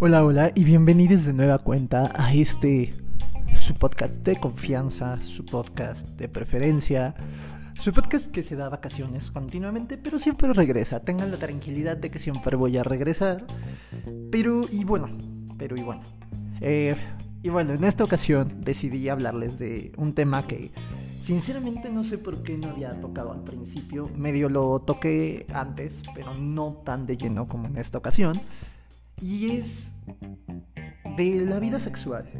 Hola, 0.00 0.22
hola 0.22 0.52
y 0.54 0.64
bienvenidos 0.64 1.24
de 1.24 1.32
nueva 1.32 1.58
cuenta 1.58 2.12
a 2.14 2.34
este 2.34 2.92
su 3.60 3.74
podcast 3.74 4.22
de 4.22 4.36
confianza, 4.36 5.18
su 5.22 5.46
podcast 5.46 6.06
de 6.18 6.28
preferencia, 6.28 7.14
su 7.80 7.94
podcast 7.94 8.30
que 8.30 8.42
se 8.42 8.56
da 8.56 8.68
vacaciones 8.68 9.30
continuamente, 9.30 9.96
pero 9.96 10.18
siempre 10.18 10.52
regresa. 10.52 11.00
Tengan 11.00 11.30
la 11.30 11.38
tranquilidad 11.38 11.96
de 11.96 12.10
que 12.10 12.18
siempre 12.18 12.56
voy 12.56 12.76
a 12.76 12.82
regresar. 12.82 13.46
Pero 14.30 14.68
y 14.70 14.84
bueno, 14.84 15.08
pero 15.56 15.76
y 15.76 15.82
bueno. 15.82 16.02
Eh, 16.60 16.94
y 17.42 17.48
bueno, 17.48 17.72
en 17.72 17.84
esta 17.84 18.04
ocasión 18.04 18.60
decidí 18.60 19.08
hablarles 19.08 19.58
de 19.58 19.92
un 19.96 20.12
tema 20.12 20.46
que 20.46 20.72
sinceramente 21.24 21.88
no 21.88 22.04
sé 22.04 22.18
por 22.18 22.42
qué 22.42 22.58
no 22.58 22.68
había 22.68 23.00
tocado 23.00 23.32
al 23.32 23.44
principio. 23.44 24.10
Medio 24.14 24.50
lo 24.50 24.78
toqué 24.80 25.46
antes, 25.54 26.02
pero 26.14 26.34
no 26.34 26.82
tan 26.84 27.06
de 27.06 27.16
lleno 27.16 27.48
como 27.48 27.66
en 27.66 27.78
esta 27.78 27.96
ocasión 27.96 28.38
y 29.22 29.52
es 29.52 29.94
de 31.16 31.46
la 31.46 31.58
vida 31.60 31.78
sexual, 31.78 32.30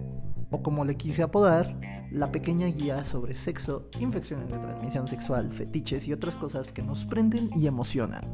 o 0.50 0.62
como 0.62 0.84
le 0.84 0.96
quise 0.96 1.22
apodar, 1.22 1.80
la 2.10 2.30
pequeña 2.30 2.66
guía 2.66 3.04
sobre 3.04 3.34
sexo, 3.34 3.88
infecciones 4.00 4.50
de 4.50 4.58
transmisión 4.58 5.08
sexual, 5.08 5.50
fetiches 5.52 6.06
y 6.06 6.12
otras 6.12 6.36
cosas 6.36 6.70
que 6.70 6.82
nos 6.82 7.06
prenden 7.06 7.50
y 7.56 7.66
emocionan. 7.66 8.24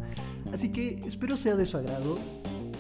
Así 0.53 0.71
que 0.73 1.01
espero 1.07 1.37
sea 1.37 1.55
de 1.55 1.65
su 1.65 1.77
agrado. 1.77 2.19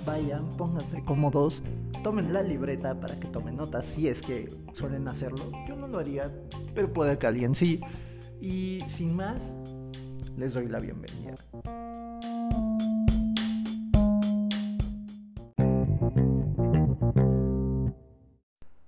Vayan, 0.05 0.49
pónganse 0.57 1.03
cómodos, 1.05 1.63
tomen 2.03 2.33
la 2.33 2.43
libreta 2.43 2.99
para 2.99 3.21
que 3.21 3.29
tomen 3.29 3.57
notas 3.57 3.85
si 3.87 4.09
es 4.09 4.23
que 4.23 4.49
suelen 4.73 5.07
hacerlo. 5.09 5.51
Yo 5.69 5.77
no 5.77 5.87
lo 5.87 5.99
haría, 5.99 6.31
pero 6.75 6.93
puede 6.93 7.19
que 7.19 7.27
alguien 7.27 7.55
sí. 7.55 7.81
Y 8.41 8.81
sin 8.87 9.15
más, 9.15 9.43
les 10.37 10.55
doy 10.55 10.69
la 10.69 10.81
bienvenida. 10.81 11.35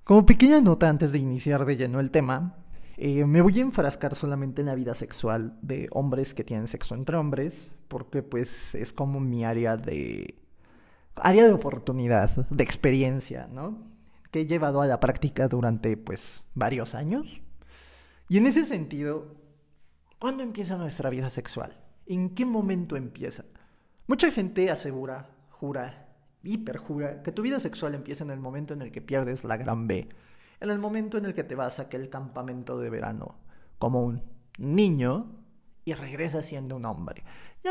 Como 0.04 0.26
pequeña 0.26 0.60
nota 0.60 0.88
antes 0.88 1.12
de 1.12 1.18
iniciar 1.18 1.64
de 1.64 1.76
lleno 1.76 2.00
el 2.00 2.10
tema, 2.10 2.56
eh, 2.96 3.24
me 3.24 3.40
voy 3.40 3.58
a 3.58 3.62
enfrascar 3.62 4.14
solamente 4.14 4.60
en 4.62 4.66
la 4.66 4.74
vida 4.74 4.94
sexual 4.94 5.58
de 5.62 5.88
hombres 5.90 6.34
que 6.34 6.44
tienen 6.44 6.68
sexo 6.68 6.94
entre 6.94 7.16
hombres, 7.16 7.70
porque 7.88 8.22
pues 8.22 8.74
es 8.74 8.92
como 8.92 9.20
mi 9.20 9.44
área 9.44 9.76
de 9.76 10.41
área 11.16 11.44
de 11.44 11.52
oportunidad, 11.52 12.30
de 12.48 12.64
experiencia, 12.64 13.48
¿no? 13.50 13.78
Que 14.30 14.40
he 14.40 14.46
llevado 14.46 14.80
a 14.80 14.86
la 14.86 15.00
práctica 15.00 15.48
durante 15.48 15.96
pues 15.96 16.44
varios 16.54 16.94
años. 16.94 17.40
Y 18.28 18.38
en 18.38 18.46
ese 18.46 18.64
sentido, 18.64 19.34
¿cuándo 20.18 20.42
empieza 20.42 20.76
nuestra 20.76 21.10
vida 21.10 21.28
sexual? 21.30 21.76
¿En 22.06 22.30
qué 22.34 22.44
momento 22.44 22.96
empieza? 22.96 23.44
Mucha 24.06 24.30
gente 24.30 24.70
asegura, 24.70 25.30
jura 25.50 26.08
hiperjura 26.42 27.22
que 27.22 27.32
tu 27.32 27.42
vida 27.42 27.60
sexual 27.60 27.94
empieza 27.94 28.24
en 28.24 28.30
el 28.30 28.40
momento 28.40 28.74
en 28.74 28.82
el 28.82 28.90
que 28.90 29.00
pierdes 29.00 29.44
la 29.44 29.56
gran 29.56 29.86
B, 29.86 30.08
en 30.60 30.70
el 30.70 30.78
momento 30.78 31.18
en 31.18 31.26
el 31.26 31.34
que 31.34 31.44
te 31.44 31.54
vas 31.54 31.78
a 31.78 31.82
aquel 31.82 32.08
campamento 32.08 32.78
de 32.78 32.90
verano 32.90 33.36
como 33.78 34.02
un 34.02 34.22
niño 34.58 35.26
y 35.84 35.94
regresas 35.94 36.46
siendo 36.46 36.76
un 36.76 36.84
hombre. 36.84 37.24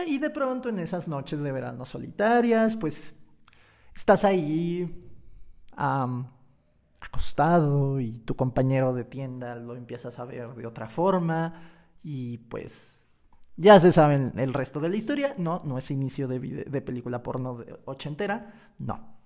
Y 0.08 0.20
de 0.20 0.30
pronto 0.30 0.70
en 0.70 0.80
esas 0.80 1.08
noches 1.08 1.42
de 1.42 1.52
verano 1.52 1.86
solitarias, 1.86 2.76
pues 2.78 3.16
estás 3.96 4.24
ahí 4.24 5.10
acostado 7.00 8.00
y 8.00 8.20
tu 8.20 8.36
compañero 8.36 8.94
de 8.94 9.04
tienda 9.04 9.56
lo 9.56 9.76
empiezas 9.76 10.20
a 10.20 10.26
ver 10.26 10.54
de 10.56 10.68
otra 10.68 10.88
forma 10.88 11.72
y 12.04 12.38
pues 12.38 13.02
ya 13.58 13.80
se 13.80 13.92
saben 13.92 14.34
el 14.38 14.54
resto 14.54 14.80
de 14.80 14.90
la 14.90 14.96
historia. 14.96 15.36
No, 15.38 15.62
no 15.64 15.78
es 15.78 15.92
inicio 15.92 16.28
de, 16.28 16.82
película 16.82 17.22
porno 17.22 17.58
de 17.58 17.78
ochentera. 17.86 18.74
No. 18.80 19.18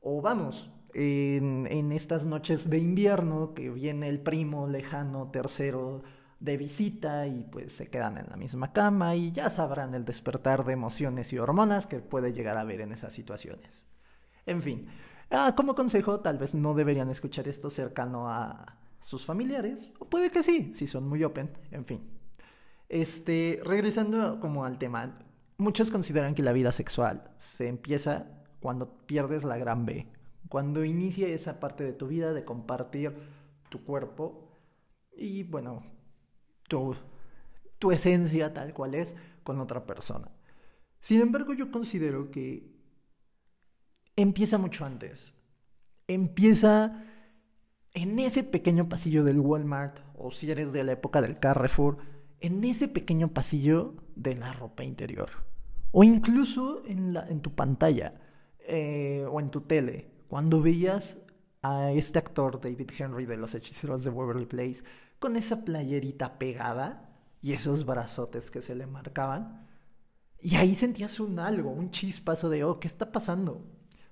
O 0.00 0.22
vamos, 0.22 0.70
en, 0.94 1.66
en, 1.70 1.90
estas 1.90 2.26
noches 2.26 2.70
de 2.70 2.78
invierno 2.78 3.54
que 3.54 3.70
viene 3.70 4.08
el 4.08 4.20
primo 4.20 4.68
lejano 4.68 5.30
tercero 5.30 6.02
de 6.40 6.56
visita 6.56 7.26
y 7.26 7.44
pues 7.44 7.72
se 7.72 7.88
quedan 7.88 8.18
en 8.18 8.26
la 8.28 8.36
misma 8.36 8.72
cama 8.72 9.16
y 9.16 9.30
ya 9.30 9.48
sabrán 9.50 9.94
el 9.94 10.04
despertar 10.04 10.64
de 10.64 10.74
emociones 10.74 11.32
y 11.32 11.38
hormonas 11.38 11.86
que 11.86 12.00
puede 12.00 12.32
llegar 12.32 12.56
a 12.56 12.60
haber 12.60 12.80
en 12.80 12.92
esas 12.92 13.12
situaciones. 13.12 13.86
En 14.44 14.62
fin, 14.62 14.88
ah, 15.30 15.54
como 15.56 15.74
consejo, 15.74 16.20
tal 16.20 16.38
vez 16.38 16.54
no 16.54 16.74
deberían 16.74 17.10
escuchar 17.10 17.48
esto 17.48 17.70
cercano 17.70 18.28
a 18.30 18.78
sus 19.00 19.24
familiares, 19.24 19.90
o 19.98 20.08
puede 20.08 20.30
que 20.30 20.42
sí, 20.42 20.72
si 20.74 20.86
son 20.86 21.08
muy 21.08 21.22
open, 21.24 21.50
en 21.70 21.84
fin. 21.84 22.10
Este, 22.88 23.60
regresando 23.64 24.40
como 24.40 24.64
al 24.64 24.78
tema, 24.78 25.14
muchos 25.58 25.90
consideran 25.90 26.34
que 26.34 26.42
la 26.42 26.52
vida 26.52 26.72
sexual 26.72 27.30
se 27.38 27.68
empieza 27.68 28.26
cuando 28.60 28.96
pierdes 29.06 29.44
la 29.44 29.58
gran 29.58 29.86
B, 29.86 30.08
cuando 30.48 30.84
inicia 30.84 31.28
esa 31.28 31.60
parte 31.60 31.84
de 31.84 31.92
tu 31.92 32.06
vida 32.08 32.32
de 32.32 32.44
compartir 32.44 33.14
tu 33.68 33.84
cuerpo 33.84 34.50
y 35.16 35.42
bueno, 35.44 35.82
tu, 36.68 36.94
tu 37.78 37.92
esencia 37.92 38.52
tal 38.52 38.72
cual 38.72 38.94
es 38.94 39.16
con 39.42 39.60
otra 39.60 39.86
persona. 39.86 40.30
Sin 41.00 41.20
embargo, 41.20 41.54
yo 41.54 41.70
considero 41.70 42.30
que 42.30 42.76
empieza 44.16 44.58
mucho 44.58 44.84
antes. 44.84 45.34
Empieza 46.08 47.04
en 47.94 48.18
ese 48.18 48.42
pequeño 48.42 48.88
pasillo 48.88 49.24
del 49.24 49.40
Walmart 49.40 50.00
o 50.14 50.30
si 50.30 50.50
eres 50.50 50.72
de 50.72 50.84
la 50.84 50.92
época 50.92 51.22
del 51.22 51.38
Carrefour 51.38 51.98
en 52.40 52.62
ese 52.64 52.88
pequeño 52.88 53.32
pasillo 53.32 53.94
de 54.14 54.34
la 54.34 54.52
ropa 54.52 54.84
interior. 54.84 55.30
O 55.92 56.04
incluso 56.04 56.82
en, 56.86 57.14
la, 57.14 57.26
tu 57.40 57.54
pantalla 57.54 58.14
eh, 58.60 59.24
o 59.30 59.40
en 59.40 59.50
tu 59.50 59.62
tele. 59.62 60.10
Cuando 60.28 60.60
veías 60.60 61.18
a 61.62 61.92
este 61.92 62.18
actor 62.18 62.60
David 62.60 62.90
Henry 62.98 63.26
de 63.26 63.36
Los 63.36 63.54
Hechiceros 63.54 64.04
de 64.04 64.10
Waverly 64.10 64.46
Place 64.46 64.82
con 65.18 65.36
esa 65.36 65.64
playerita 65.64 66.38
pegada 66.38 67.10
y 67.42 67.52
esos 67.52 67.86
brazotes 67.86 68.50
que 68.50 68.60
se 68.60 68.74
le 68.74 68.86
marcaban. 68.86 69.66
Y 70.40 70.56
ahí 70.56 70.74
sentías 70.74 71.20
un 71.20 71.38
algo, 71.38 71.70
un 71.70 71.90
chispazo 71.90 72.48
de, 72.50 72.64
oh, 72.64 72.78
¿qué 72.80 72.86
está 72.86 73.12
pasando? 73.12 73.64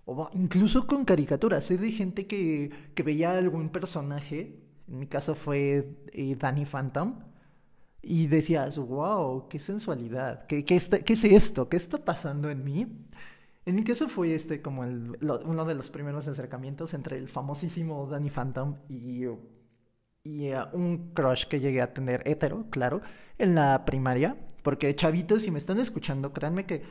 O 0.04 0.28
incluso 0.34 0.86
con 0.86 1.04
caricaturas. 1.04 1.64
Sé 1.64 1.78
de 1.78 1.92
gente 1.92 2.26
que, 2.26 2.70
que 2.94 3.02
veía 3.02 3.32
algún 3.32 3.70
personaje, 3.70 4.60
en 4.88 4.98
mi 4.98 5.06
caso 5.06 5.34
fue 5.34 5.96
eh, 6.12 6.36
Danny 6.36 6.64
Phantom, 6.64 7.20
y 8.02 8.26
decías, 8.26 8.78
wow, 8.78 9.48
qué 9.48 9.58
sensualidad, 9.58 10.46
¿Qué, 10.46 10.64
qué, 10.64 10.78
qué, 10.78 11.12
es 11.14 11.24
esto? 11.24 11.68
¿Qué 11.68 11.76
está 11.76 12.04
pasando 12.04 12.50
en 12.50 12.62
mí? 12.62 12.86
En 13.66 13.74
mi 13.76 13.84
caso 13.84 14.08
fue 14.08 14.34
este 14.34 14.60
como 14.60 14.82
uno 14.82 15.64
de 15.64 15.74
los 15.74 15.88
primeros 15.88 16.28
acercamientos 16.28 16.92
entre 16.92 17.16
el 17.16 17.28
famosísimo 17.28 18.06
Danny 18.06 18.28
Phantom 18.28 18.76
y, 18.90 19.24
y 20.24 20.52
uh, 20.52 20.66
un 20.72 21.12
crush 21.12 21.44
que 21.44 21.60
llegué 21.60 21.80
a 21.82 21.92
tener 21.92 22.22
hetero, 22.26 22.66
claro, 22.70 23.02
en 23.38 23.54
la 23.54 23.84
primaria. 23.84 24.36
Porque 24.62 24.94
chavitos, 24.96 25.42
si 25.42 25.50
me 25.50 25.58
están 25.58 25.78
escuchando, 25.78 26.32
créanme 26.32 26.64
que 26.66 26.82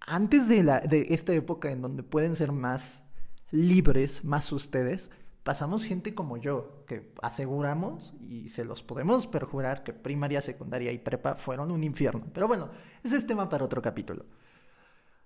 antes 0.00 0.48
de, 0.48 0.62
la, 0.62 0.80
de 0.80 1.06
esta 1.10 1.32
época 1.32 1.70
en 1.70 1.80
donde 1.80 2.02
pueden 2.02 2.36
ser 2.36 2.52
más 2.52 3.02
libres, 3.50 4.22
más 4.24 4.52
ustedes, 4.52 5.10
pasamos 5.42 5.84
gente 5.84 6.14
como 6.14 6.36
yo, 6.36 6.84
que 6.86 7.12
aseguramos 7.22 8.14
y 8.20 8.50
se 8.50 8.64
los 8.64 8.82
podemos 8.82 9.26
perjurar 9.26 9.82
que 9.82 9.92
primaria, 9.92 10.40
secundaria 10.40 10.92
y 10.92 10.98
prepa 10.98 11.36
fueron 11.36 11.70
un 11.70 11.82
infierno. 11.82 12.26
Pero 12.32 12.46
bueno, 12.46 12.70
ese 13.02 13.16
es 13.16 13.26
tema 13.26 13.48
para 13.48 13.64
otro 13.64 13.80
capítulo. 13.80 14.26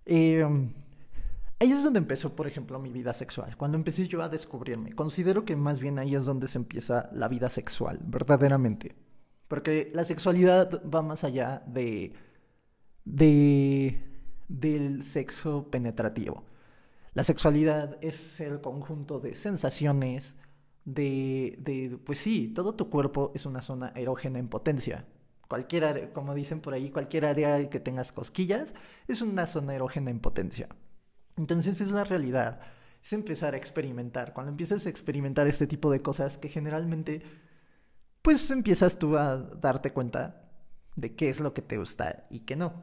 Em, 0.04 0.72
ahí 1.58 1.72
es 1.72 1.82
donde 1.82 1.98
empezó, 1.98 2.34
por 2.34 2.46
ejemplo, 2.46 2.78
mi 2.78 2.90
vida 2.90 3.12
sexual, 3.12 3.56
cuando 3.56 3.76
empecé 3.76 4.06
yo 4.06 4.22
a 4.22 4.28
descubrirme. 4.28 4.94
Considero 4.94 5.44
que 5.44 5.56
más 5.56 5.80
bien 5.80 5.98
ahí 5.98 6.14
es 6.14 6.24
donde 6.24 6.48
se 6.48 6.58
empieza 6.58 7.10
la 7.12 7.28
vida 7.28 7.48
sexual, 7.48 8.00
verdaderamente. 8.04 8.94
Porque 9.48 9.90
la 9.94 10.04
sexualidad 10.04 10.82
va 10.88 11.02
más 11.02 11.24
allá 11.24 11.62
de, 11.66 12.12
de 13.04 13.98
del 14.48 15.02
sexo 15.02 15.70
penetrativo. 15.70 16.44
La 17.14 17.24
sexualidad 17.24 17.98
es 18.00 18.40
el 18.40 18.60
conjunto 18.60 19.20
de 19.20 19.34
sensaciones, 19.34 20.36
de, 20.84 21.56
de, 21.60 21.98
pues 22.04 22.18
sí, 22.18 22.52
todo 22.54 22.74
tu 22.74 22.88
cuerpo 22.88 23.32
es 23.34 23.44
una 23.46 23.60
zona 23.60 23.92
erógena 23.94 24.38
en 24.38 24.48
potencia. 24.48 25.04
Cualquier 25.48 25.84
área, 25.84 26.12
como 26.12 26.34
dicen 26.34 26.60
por 26.60 26.74
ahí, 26.74 26.90
cualquier 26.90 27.24
área 27.24 27.68
que 27.70 27.80
tengas 27.80 28.12
cosquillas 28.12 28.74
es 29.06 29.22
una 29.22 29.46
zona 29.46 29.74
erógena 29.74 30.10
en 30.10 30.20
potencia. 30.20 30.68
Entonces 31.38 31.80
es 31.80 31.92
la 31.92 32.04
realidad, 32.04 32.60
es 33.02 33.12
empezar 33.12 33.54
a 33.54 33.56
experimentar. 33.56 34.34
Cuando 34.34 34.50
empiezas 34.50 34.84
a 34.84 34.90
experimentar 34.90 35.46
este 35.46 35.66
tipo 35.66 35.90
de 35.90 36.02
cosas 36.02 36.36
que 36.36 36.48
generalmente, 36.48 37.22
pues 38.22 38.50
empiezas 38.50 38.98
tú 38.98 39.16
a 39.16 39.36
darte 39.36 39.92
cuenta 39.92 40.50
de 40.96 41.14
qué 41.14 41.28
es 41.30 41.40
lo 41.40 41.54
que 41.54 41.62
te 41.62 41.78
gusta 41.78 42.26
y 42.28 42.40
qué 42.40 42.56
no. 42.56 42.82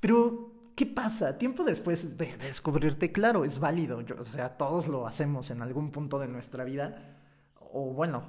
Pero, 0.00 0.52
¿qué 0.76 0.86
pasa? 0.86 1.38
Tiempo 1.38 1.64
después 1.64 2.16
de 2.18 2.36
descubrirte, 2.36 3.10
claro, 3.10 3.44
es 3.44 3.58
válido. 3.58 3.98
o 4.18 4.24
sea, 4.24 4.56
todos 4.58 4.86
lo 4.86 5.06
hacemos 5.06 5.50
en 5.50 5.62
algún 5.62 5.90
punto 5.90 6.18
de 6.18 6.28
nuestra 6.28 6.64
vida. 6.64 7.16
O 7.72 7.94
bueno, 7.94 8.24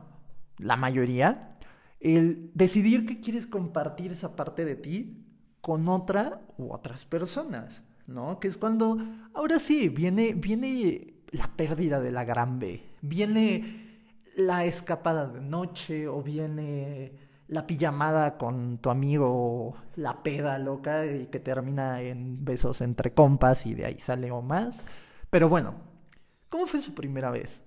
la 0.57 0.77
mayoría. 0.77 1.57
el 1.99 2.51
decidir 2.53 3.05
que 3.05 3.19
quieres 3.19 3.45
compartir 3.45 4.13
esa 4.13 4.35
parte 4.37 4.63
de 4.63 4.77
ti 4.77 5.18
con 5.61 5.87
otra 5.89 6.41
u 6.57 6.71
otras 6.73 7.05
personas, 7.05 7.83
¿no? 8.07 8.39
Que 8.39 8.47
es 8.47 8.57
cuando, 8.57 8.97
ahora 9.33 9.59
sí, 9.59 9.89
viene, 9.89 10.33
viene 10.33 11.13
la 11.31 11.47
pérdida 11.55 11.99
de 11.99 12.11
la 12.11 12.23
gran 12.23 12.59
B, 12.59 12.83
viene 13.01 14.03
la 14.35 14.65
escapada 14.65 15.27
de 15.27 15.41
noche 15.41 16.07
o 16.07 16.23
viene 16.23 17.13
la 17.47 17.65
pijamada 17.65 18.37
con 18.37 18.77
tu 18.77 18.89
amigo, 18.89 19.75
la 19.95 20.21
peda 20.21 20.57
loca 20.59 21.05
y 21.05 21.25
que 21.27 21.39
termina 21.39 22.01
en 22.01 22.45
besos 22.45 22.81
entre 22.81 23.13
compas 23.13 23.65
y 23.65 23.73
de 23.73 23.85
ahí 23.85 23.99
sale 23.99 24.31
o 24.31 24.41
más. 24.41 24.79
Pero 25.29 25.49
bueno, 25.49 25.73
¿cómo 26.49 26.67
fue 26.67 26.79
su 26.79 26.93
primera 26.93 27.31
vez? 27.31 27.63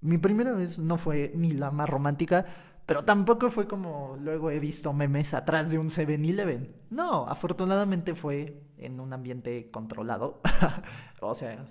Mi 0.00 0.18
primera 0.18 0.52
vez 0.52 0.78
no 0.78 0.96
fue 0.96 1.30
ni 1.36 1.52
la 1.52 1.70
más 1.70 1.88
romántica, 1.88 2.46
pero 2.86 3.04
tampoco 3.04 3.50
fue 3.50 3.66
como 3.66 4.16
luego 4.20 4.50
he 4.50 4.58
visto 4.58 4.92
memes 4.92 5.34
atrás 5.34 5.70
de 5.70 5.78
un 5.78 5.88
7-Eleven. 5.88 6.68
No, 6.90 7.26
afortunadamente 7.28 8.14
fue 8.14 8.62
en 8.76 9.00
un 9.00 9.12
ambiente 9.12 9.70
controlado. 9.70 10.40
o 11.20 11.34
sea, 11.34 11.64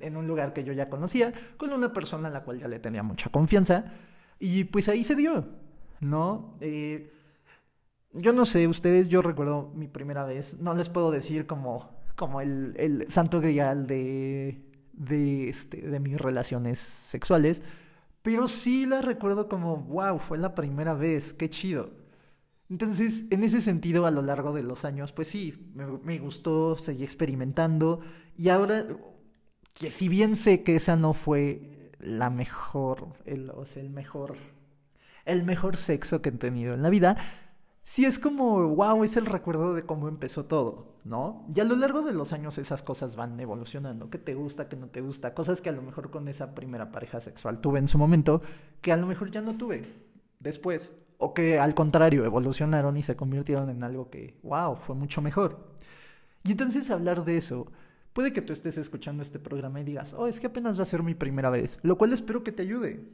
en 0.00 0.16
un 0.16 0.26
lugar 0.26 0.52
que 0.52 0.64
yo 0.64 0.72
ya 0.72 0.88
conocía, 0.88 1.32
con 1.56 1.72
una 1.72 1.92
persona 1.92 2.28
a 2.28 2.30
la 2.30 2.44
cual 2.44 2.58
ya 2.58 2.68
le 2.68 2.78
tenía 2.78 3.02
mucha 3.02 3.30
confianza. 3.30 3.84
Y 4.38 4.64
pues 4.64 4.88
ahí 4.88 5.04
se 5.04 5.14
dio, 5.14 5.46
¿no? 6.00 6.56
Eh, 6.60 7.12
yo 8.12 8.32
no 8.32 8.46
sé, 8.46 8.68
ustedes, 8.68 9.08
yo 9.08 9.22
recuerdo 9.22 9.72
mi 9.74 9.88
primera 9.88 10.24
vez, 10.24 10.58
no 10.60 10.74
les 10.74 10.88
puedo 10.88 11.10
decir 11.10 11.46
como, 11.46 11.90
como 12.14 12.40
el, 12.40 12.74
el 12.76 13.10
santo 13.10 13.40
grial 13.40 13.86
de, 13.86 14.64
de, 14.92 15.48
este, 15.48 15.82
de 15.82 16.00
mis 16.00 16.20
relaciones 16.20 16.78
sexuales, 16.78 17.62
pero 18.24 18.48
sí 18.48 18.86
la 18.86 19.02
recuerdo 19.02 19.50
como, 19.50 19.76
wow, 19.76 20.18
fue 20.18 20.38
la 20.38 20.54
primera 20.54 20.94
vez, 20.94 21.34
qué 21.34 21.50
chido. 21.50 21.90
Entonces, 22.70 23.24
en 23.30 23.44
ese 23.44 23.60
sentido, 23.60 24.06
a 24.06 24.10
lo 24.10 24.22
largo 24.22 24.54
de 24.54 24.62
los 24.62 24.86
años, 24.86 25.12
pues 25.12 25.28
sí, 25.28 25.70
me, 25.74 25.86
me 26.02 26.18
gustó, 26.18 26.74
seguí 26.74 27.04
experimentando 27.04 28.00
y 28.38 28.48
ahora 28.48 28.86
que 29.74 29.90
si 29.90 30.08
bien 30.08 30.36
sé 30.36 30.62
que 30.62 30.76
esa 30.76 30.96
no 30.96 31.12
fue 31.12 31.90
la 31.98 32.30
mejor, 32.30 33.08
el, 33.26 33.50
o 33.50 33.66
sea, 33.66 33.82
el 33.82 33.90
mejor, 33.90 34.36
el 35.26 35.44
mejor 35.44 35.76
sexo 35.76 36.22
que 36.22 36.30
he 36.30 36.32
tenido 36.32 36.72
en 36.72 36.82
la 36.82 36.88
vida, 36.88 37.18
sí 37.84 38.04
es 38.04 38.18
como, 38.18 38.66
wow, 38.68 39.04
es 39.04 39.16
el 39.16 39.26
recuerdo 39.26 39.74
de 39.74 39.84
cómo 39.84 40.08
empezó 40.08 40.46
todo, 40.46 40.98
¿no? 41.04 41.46
Y 41.54 41.60
a 41.60 41.64
lo 41.64 41.76
largo 41.76 42.02
de 42.02 42.12
los 42.12 42.32
años 42.32 42.58
esas 42.58 42.82
cosas 42.82 43.14
van 43.14 43.38
evolucionando, 43.38 44.10
qué 44.10 44.18
te 44.18 44.34
gusta, 44.34 44.68
qué 44.68 44.76
no 44.76 44.88
te 44.88 45.00
gusta, 45.00 45.34
cosas 45.34 45.60
que 45.60 45.68
a 45.68 45.72
lo 45.72 45.82
mejor 45.82 46.10
con 46.10 46.26
esa 46.28 46.54
primera 46.54 46.90
pareja 46.90 47.20
sexual 47.20 47.60
tuve 47.60 47.78
en 47.78 47.88
su 47.88 47.98
momento, 47.98 48.42
que 48.80 48.92
a 48.92 48.96
lo 48.96 49.06
mejor 49.06 49.30
ya 49.30 49.40
no 49.40 49.54
tuve 49.54 49.82
después, 50.40 50.92
o 51.18 51.32
que 51.32 51.60
al 51.60 51.74
contrario 51.74 52.24
evolucionaron 52.24 52.96
y 52.96 53.02
se 53.02 53.16
convirtieron 53.16 53.70
en 53.70 53.84
algo 53.84 54.10
que, 54.10 54.38
wow, 54.42 54.76
fue 54.76 54.96
mucho 54.96 55.22
mejor. 55.22 55.74
Y 56.42 56.52
entonces 56.52 56.90
hablar 56.90 57.24
de 57.24 57.36
eso 57.36 57.68
Puede 58.14 58.32
que 58.32 58.42
tú 58.42 58.52
estés 58.52 58.78
escuchando 58.78 59.24
este 59.24 59.40
programa 59.40 59.80
y 59.80 59.84
digas, 59.84 60.14
oh, 60.16 60.28
es 60.28 60.38
que 60.38 60.46
apenas 60.46 60.78
va 60.78 60.84
a 60.84 60.86
ser 60.86 61.02
mi 61.02 61.14
primera 61.14 61.50
vez, 61.50 61.80
lo 61.82 61.98
cual 61.98 62.12
espero 62.12 62.44
que 62.44 62.52
te 62.52 62.62
ayude. 62.62 63.04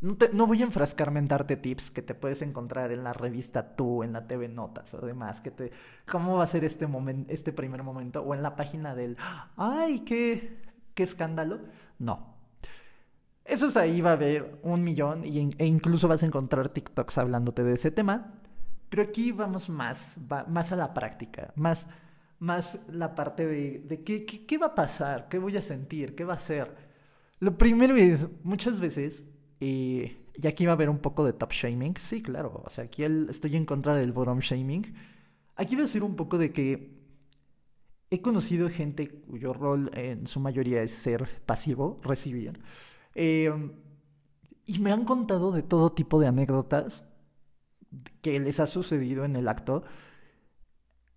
No, 0.00 0.46
voy 0.46 0.62
a 0.62 0.64
enfrascarme 0.64 1.18
en 1.18 1.28
darte 1.28 1.56
tips 1.56 1.90
que 1.90 2.00
te 2.00 2.14
puedes 2.14 2.40
encontrar 2.40 2.90
en 2.90 3.04
la 3.04 3.12
revista 3.12 3.76
Tú, 3.76 4.02
en 4.02 4.14
la 4.14 4.26
TV 4.26 4.48
Notas 4.48 4.94
o 4.94 5.04
demás, 5.04 5.40
que 5.40 5.50
te, 5.50 5.72
cómo 6.10 6.36
va 6.36 6.44
a 6.44 6.46
ser 6.46 6.64
este, 6.64 6.86
momento, 6.86 7.30
este 7.32 7.52
primer 7.52 7.82
momento, 7.82 8.22
o 8.22 8.34
en 8.34 8.42
la 8.42 8.56
página 8.56 8.94
del, 8.94 9.18
ay, 9.56 10.00
qué, 10.00 10.58
qué 10.94 11.02
escándalo. 11.02 11.60
No. 11.98 12.34
Eso 13.44 13.66
es 13.66 13.76
ahí, 13.76 14.00
va 14.00 14.10
a 14.10 14.14
haber 14.14 14.58
un 14.62 14.82
millón 14.84 15.24
e 15.24 15.66
incluso 15.66 16.08
vas 16.08 16.22
a 16.22 16.26
encontrar 16.26 16.68
TikToks 16.70 17.18
hablándote 17.18 17.64
de 17.64 17.74
ese 17.74 17.90
tema, 17.90 18.34
pero 18.88 19.02
aquí 19.02 19.32
vamos 19.32 19.68
más, 19.68 20.16
más 20.48 20.72
a 20.72 20.76
la 20.76 20.94
práctica, 20.94 21.52
más 21.56 21.86
más 22.40 22.78
la 22.90 23.14
parte 23.14 23.46
de, 23.46 24.02
qué, 24.02 24.24
qué, 24.24 24.58
va 24.58 24.68
a 24.68 24.74
pasar, 24.74 25.28
qué 25.28 25.38
voy 25.38 25.56
a 25.56 25.62
sentir, 25.62 26.14
qué 26.16 26.24
va 26.24 26.34
a 26.34 26.40
ser. 26.40 26.74
Lo 27.38 27.56
primero 27.56 27.96
es, 27.96 28.26
muchas 28.42 28.80
veces, 28.80 29.26
y 29.60 30.46
aquí 30.46 30.64
va 30.64 30.72
a 30.72 30.74
haber 30.74 30.88
un 30.88 30.98
poco 30.98 31.24
de 31.24 31.32
top 31.32 31.52
shaming, 31.52 31.94
sí, 31.98 32.22
claro, 32.22 32.62
o 32.64 32.70
sea, 32.70 32.84
aquí 32.84 33.04
estoy 33.04 33.56
en 33.56 33.66
contra 33.66 33.94
del 33.94 34.12
bottom 34.12 34.38
shaming. 34.40 34.94
Aquí 35.56 35.76
va 35.76 35.84
a 35.84 35.86
ser 35.86 36.02
un 36.02 36.16
poco 36.16 36.38
de 36.38 36.52
que 36.52 36.98
he 38.10 38.22
conocido 38.22 38.68
gente 38.70 39.08
cuyo 39.08 39.52
rol 39.52 39.90
en 39.94 40.26
su 40.26 40.40
mayoría 40.40 40.82
es 40.82 40.92
ser 40.92 41.28
pasivo, 41.46 42.00
recibir, 42.02 42.58
em, 43.14 43.72
y 44.66 44.78
me 44.78 44.92
han 44.92 45.04
contado 45.04 45.52
de 45.52 45.62
todo 45.62 45.92
tipo 45.92 46.20
de 46.20 46.28
anécdotas 46.28 47.04
que 48.22 48.38
les 48.40 48.60
ha 48.60 48.66
sucedido 48.66 49.24
en 49.24 49.36
el 49.36 49.48
acto 49.48 49.84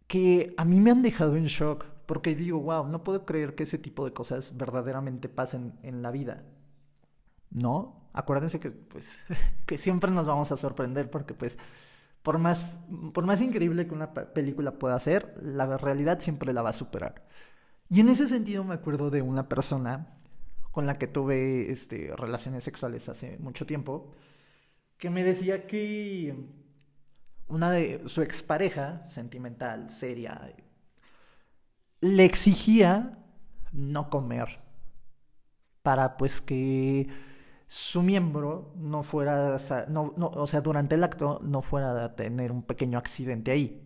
que 0.08 0.54
a 0.58 0.66
mí 0.66 0.80
me 0.80 0.92
han 0.92 1.02
dejado 1.02 1.36
en 1.36 1.46
shock, 1.46 1.86
porque 2.06 2.36
digo, 2.36 2.60
wow, 2.60 2.88
no 2.88 3.04
puedo 3.04 3.26
creer 3.26 3.56
que 3.56 3.64
ese 3.64 3.78
tipo 3.78 4.06
de 4.06 4.14
cosas 4.14 4.56
verdaderamente 4.58 5.30
pasen 5.30 5.74
en 5.82 6.02
la 6.02 6.12
vida. 6.12 6.44
¿No? 7.50 8.03
Acuérdense 8.14 8.60
que, 8.60 8.72
pues, 8.72 9.26
que 9.66 9.78
siempre 9.78 10.12
nos 10.12 10.28
vamos 10.28 10.52
a 10.52 10.58
sorprender, 10.58 11.10
porque, 11.10 11.34
pues, 11.34 11.58
por 12.22 12.38
más, 12.38 12.66
por 13.14 13.26
más 13.26 13.42
increíble 13.42 13.86
que 13.88 13.94
una 13.94 14.14
película 14.14 14.74
pueda 14.74 14.98
ser, 15.00 15.36
la 15.42 15.78
realidad 15.78 16.20
siempre 16.22 16.54
la 16.54 16.62
va 16.62 16.70
a 16.70 16.74
superar. 16.74 17.28
Y 17.90 18.00
en 18.00 18.10
ese 18.10 18.28
sentido 18.28 18.64
me 18.64 18.76
acuerdo 18.76 19.10
de 19.10 19.22
una 19.22 19.50
persona 19.50 20.18
con 20.72 20.88
la 20.88 20.98
que 20.98 21.08
tuve 21.08 21.72
este, 21.72 22.14
relaciones 22.16 22.64
sexuales 22.64 23.10
hace 23.10 23.38
mucho 23.40 23.66
tiempo, 23.66 24.12
que 24.98 25.10
me 25.10 25.24
decía 25.24 25.68
que 25.68 26.36
una 27.48 27.70
de 27.70 28.08
su 28.08 28.22
expareja 28.22 29.06
sentimental, 29.06 29.90
seria, 29.90 30.56
le 32.02 32.26
exigía 32.26 33.20
no 33.72 34.10
comer 34.10 34.60
para 35.84 36.18
pues 36.18 36.42
que 36.42 37.08
su 37.68 38.04
miembro 38.04 38.74
no 38.76 39.04
fuera, 39.04 39.58
no, 39.88 40.14
no, 40.18 40.28
o 40.28 40.48
sea, 40.48 40.62
durante 40.62 40.96
el 40.96 41.04
acto 41.04 41.40
no 41.44 41.62
fuera 41.62 42.04
a 42.04 42.16
tener 42.16 42.52
un 42.52 42.64
pequeño 42.64 42.98
accidente 42.98 43.52
ahí. 43.52 43.82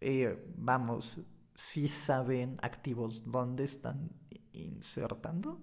Eh, 0.00 0.52
vamos, 0.56 1.20
si 1.54 1.88
saben 1.88 2.58
activos 2.62 3.22
dónde 3.26 3.64
están 3.64 4.10
insertando. 4.52 5.60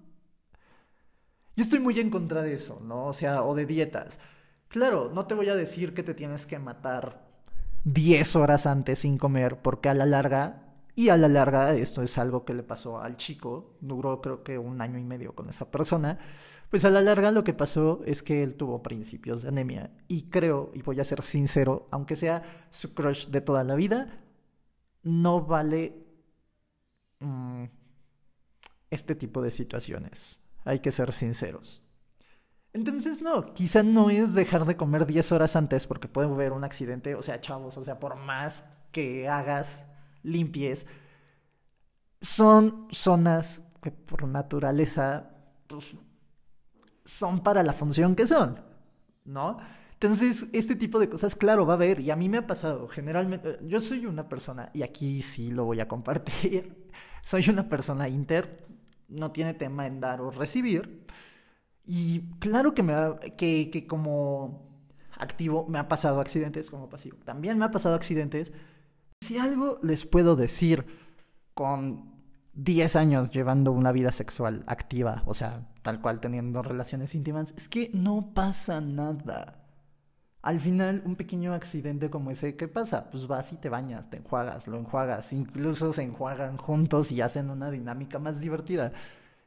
Yo 1.56 1.64
estoy 1.64 1.80
muy 1.80 1.98
en 1.98 2.10
contra 2.10 2.42
de 2.42 2.54
eso, 2.54 2.80
¿no? 2.82 3.06
O 3.06 3.12
sea, 3.12 3.42
o 3.42 3.54
de 3.54 3.66
dietas. 3.66 4.20
Claro, 4.68 5.10
no 5.12 5.26
te 5.26 5.34
voy 5.34 5.48
a 5.48 5.56
decir 5.56 5.94
que 5.94 6.02
te 6.02 6.14
tienes 6.14 6.46
que 6.46 6.58
matar 6.58 7.26
10 7.84 8.36
horas 8.36 8.66
antes 8.66 9.00
sin 9.00 9.18
comer, 9.18 9.60
porque 9.62 9.88
a 9.88 9.94
la 9.94 10.06
larga, 10.06 10.68
y 10.94 11.08
a 11.08 11.16
la 11.16 11.28
larga, 11.28 11.74
esto 11.74 12.02
es 12.02 12.18
algo 12.18 12.44
que 12.44 12.54
le 12.54 12.62
pasó 12.62 13.00
al 13.00 13.16
chico, 13.16 13.76
duró 13.80 14.20
creo 14.20 14.42
que 14.42 14.58
un 14.58 14.80
año 14.80 14.98
y 14.98 15.04
medio 15.04 15.34
con 15.34 15.48
esa 15.48 15.70
persona, 15.70 16.18
pues 16.70 16.84
a 16.84 16.90
la 16.90 17.00
larga 17.00 17.30
lo 17.30 17.44
que 17.44 17.54
pasó 17.54 18.02
es 18.04 18.22
que 18.22 18.42
él 18.42 18.54
tuvo 18.54 18.82
principios 18.82 19.42
de 19.42 19.48
anemia. 19.48 19.90
Y 20.06 20.24
creo, 20.24 20.70
y 20.74 20.82
voy 20.82 21.00
a 21.00 21.04
ser 21.04 21.22
sincero, 21.22 21.88
aunque 21.90 22.16
sea 22.16 22.42
su 22.70 22.92
crush 22.94 23.28
de 23.28 23.40
toda 23.40 23.64
la 23.64 23.74
vida, 23.74 24.20
no 25.02 25.42
vale 25.42 26.06
mm, 27.20 27.64
este 28.90 29.14
tipo 29.14 29.40
de 29.40 29.50
situaciones. 29.50 30.40
Hay 30.64 30.80
que 30.80 30.90
ser 30.90 31.12
sinceros. 31.12 31.82
Entonces, 32.74 33.22
no, 33.22 33.54
quizá 33.54 33.82
no 33.82 34.10
es 34.10 34.34
dejar 34.34 34.66
de 34.66 34.76
comer 34.76 35.06
10 35.06 35.32
horas 35.32 35.56
antes 35.56 35.86
porque 35.86 36.06
puede 36.06 36.28
haber 36.28 36.52
un 36.52 36.64
accidente. 36.64 37.14
O 37.14 37.22
sea, 37.22 37.40
chavos, 37.40 37.78
o 37.78 37.84
sea, 37.84 37.98
por 37.98 38.16
más 38.16 38.70
que 38.92 39.28
hagas, 39.28 39.84
limpies, 40.22 40.86
son 42.20 42.88
zonas 42.90 43.62
que 43.82 43.90
por 43.90 44.26
naturaleza 44.26 45.30
pues, 45.66 45.96
son 47.08 47.40
para 47.40 47.62
la 47.62 47.72
función 47.72 48.14
que 48.14 48.26
son, 48.26 48.60
¿no? 49.24 49.58
Entonces, 49.94 50.46
este 50.52 50.76
tipo 50.76 51.00
de 51.00 51.08
cosas, 51.08 51.34
claro, 51.34 51.66
va 51.66 51.72
a 51.72 51.76
haber, 51.76 52.00
y 52.00 52.10
a 52.10 52.16
mí 52.16 52.28
me 52.28 52.38
ha 52.38 52.46
pasado, 52.46 52.86
generalmente, 52.86 53.58
yo 53.62 53.80
soy 53.80 54.06
una 54.06 54.28
persona, 54.28 54.70
y 54.74 54.82
aquí 54.82 55.22
sí 55.22 55.50
lo 55.50 55.64
voy 55.64 55.80
a 55.80 55.88
compartir, 55.88 56.86
soy 57.22 57.48
una 57.48 57.68
persona 57.68 58.08
inter, 58.08 58.66
no 59.08 59.32
tiene 59.32 59.54
tema 59.54 59.86
en 59.86 60.00
dar 60.00 60.20
o 60.20 60.30
recibir, 60.30 61.06
y 61.84 62.20
claro 62.38 62.74
que, 62.74 62.82
me 62.82 62.94
que, 63.36 63.70
que 63.70 63.86
como 63.86 64.68
activo 65.16 65.66
me 65.66 65.78
ha 65.78 65.88
pasado 65.88 66.20
accidentes 66.20 66.68
como 66.68 66.90
pasivo. 66.90 67.16
También 67.24 67.58
me 67.58 67.64
ha 67.64 67.70
pasado 67.70 67.94
accidentes. 67.94 68.52
Si 69.22 69.38
algo 69.38 69.80
les 69.82 70.04
puedo 70.04 70.36
decir 70.36 70.84
con 71.54 72.12
10 72.52 72.96
años 72.96 73.30
llevando 73.30 73.72
una 73.72 73.92
vida 73.92 74.12
sexual 74.12 74.64
activa, 74.66 75.22
o 75.24 75.32
sea, 75.32 75.66
tal 75.88 76.02
cual 76.02 76.20
teniendo 76.20 76.62
relaciones 76.62 77.14
íntimas, 77.14 77.54
es 77.56 77.66
que 77.66 77.90
no 77.94 78.34
pasa 78.34 78.82
nada. 78.82 79.64
Al 80.42 80.60
final, 80.60 81.00
un 81.06 81.16
pequeño 81.16 81.54
accidente 81.54 82.10
como 82.10 82.30
ese, 82.30 82.56
¿qué 82.56 82.68
pasa? 82.68 83.08
Pues 83.10 83.26
vas 83.26 83.54
y 83.54 83.56
te 83.56 83.70
bañas, 83.70 84.10
te 84.10 84.18
enjuagas, 84.18 84.68
lo 84.68 84.76
enjuagas, 84.76 85.32
incluso 85.32 85.94
se 85.94 86.02
enjuagan 86.02 86.58
juntos 86.58 87.10
y 87.10 87.22
hacen 87.22 87.48
una 87.48 87.70
dinámica 87.70 88.18
más 88.18 88.38
divertida. 88.38 88.92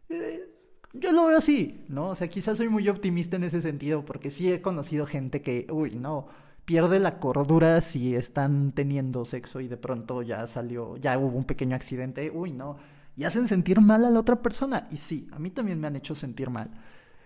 Eh, 0.10 0.50
yo 0.94 1.12
lo 1.12 1.28
veo 1.28 1.38
así, 1.38 1.86
¿no? 1.90 2.10
O 2.10 2.16
sea, 2.16 2.28
quizás 2.28 2.58
soy 2.58 2.70
muy 2.70 2.90
optimista 2.90 3.36
en 3.36 3.44
ese 3.44 3.62
sentido, 3.62 4.04
porque 4.04 4.32
sí 4.32 4.52
he 4.52 4.64
conocido 4.64 5.06
gente 5.06 5.44
que, 5.44 5.68
uy, 5.70 5.92
no, 5.92 6.26
pierde 6.66 7.00
la 7.00 7.20
cordura 7.20 7.82
si 7.82 8.16
están 8.16 8.72
teniendo 8.72 9.26
sexo 9.26 9.60
y 9.60 9.68
de 9.68 9.78
pronto 9.78 10.24
ya 10.24 10.48
salió, 10.48 10.98
ya 10.98 11.20
hubo 11.20 11.38
un 11.38 11.46
pequeño 11.46 11.76
accidente, 11.76 12.32
uy, 12.32 12.52
no, 12.52 12.78
y 13.16 13.24
hacen 13.24 13.48
sentir 13.48 13.82
mal 13.82 14.06
a 14.06 14.10
la 14.10 14.20
otra 14.20 14.42
persona. 14.42 14.88
Y 14.92 14.98
sí, 14.98 15.28
a 15.32 15.40
mí 15.40 15.50
también 15.50 15.80
me 15.80 15.88
han 15.88 15.96
hecho 15.96 16.16
sentir 16.16 16.50
mal. 16.50 16.72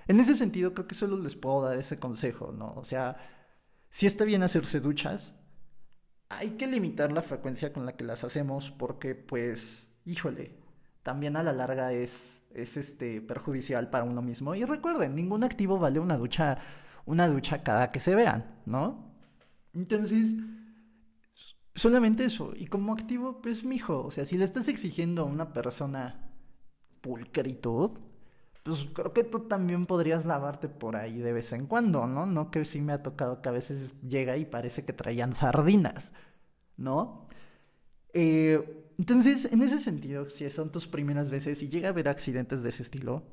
En 0.07 0.19
ese 0.19 0.35
sentido, 0.35 0.73
creo 0.73 0.87
que 0.87 0.95
solo 0.95 1.17
les 1.17 1.35
puedo 1.35 1.63
dar 1.63 1.77
ese 1.77 1.99
consejo, 1.99 2.51
¿no? 2.51 2.73
O 2.75 2.83
sea, 2.83 3.17
si 3.89 4.05
está 4.05 4.25
bien 4.25 4.43
hacerse 4.43 4.79
duchas, 4.79 5.35
hay 6.29 6.51
que 6.51 6.67
limitar 6.67 7.11
la 7.11 7.21
frecuencia 7.21 7.73
con 7.73 7.85
la 7.85 7.95
que 7.95 8.03
las 8.03 8.23
hacemos 8.23 8.71
porque, 8.71 9.15
pues, 9.15 9.89
híjole, 10.05 10.57
también 11.03 11.37
a 11.37 11.43
la 11.43 11.53
larga 11.53 11.93
es 11.93 12.41
es 12.55 12.77
este, 12.77 13.21
perjudicial 13.21 13.89
para 13.89 14.05
uno 14.05 14.21
mismo. 14.21 14.55
Y 14.55 14.63
recuerden, 14.63 15.15
ningún 15.15 15.43
activo 15.43 15.77
vale 15.77 15.99
una 15.99 16.17
ducha, 16.17 16.57
una 17.05 17.27
ducha 17.27 17.63
cada 17.63 17.91
que 17.91 17.99
se 17.99 18.15
vean, 18.15 18.61
¿no? 18.65 19.13
Entonces, 19.73 20.33
solamente 21.75 22.25
eso. 22.25 22.53
Y 22.55 22.67
como 22.67 22.93
activo, 22.93 23.41
pues, 23.41 23.63
mijo, 23.63 24.03
o 24.03 24.11
sea, 24.11 24.25
si 24.25 24.37
le 24.37 24.45
estás 24.45 24.67
exigiendo 24.67 25.23
a 25.23 25.25
una 25.25 25.53
persona 25.53 26.31
pulcritud, 27.01 27.91
pues 28.63 28.87
creo 28.93 29.13
que 29.13 29.23
tú 29.23 29.41
también 29.41 29.85
podrías 29.85 30.25
lavarte 30.25 30.69
por 30.69 30.95
ahí 30.95 31.19
de 31.19 31.33
vez 31.33 31.53
en 31.53 31.67
cuando, 31.67 32.07
¿no? 32.07 32.25
No 32.25 32.49
que 32.49 32.65
sí 32.65 32.81
me 32.81 32.93
ha 32.93 33.03
tocado 33.03 33.41
que 33.41 33.49
a 33.49 33.51
veces 33.51 33.93
llega 34.01 34.37
y 34.37 34.45
parece 34.45 34.83
que 34.83 34.93
traían 34.93 35.35
sardinas, 35.35 36.13
¿no? 36.75 37.27
Eh, 38.13 38.85
entonces, 38.97 39.45
en 39.51 39.61
ese 39.61 39.79
sentido, 39.79 40.29
si 40.31 40.49
son 40.49 40.71
tus 40.71 40.87
primeras 40.87 41.29
veces 41.29 41.61
y 41.61 41.69
llega 41.69 41.89
a 41.89 41.91
haber 41.91 42.07
accidentes 42.07 42.63
de 42.63 42.69
ese 42.69 42.81
estilo, 42.81 43.23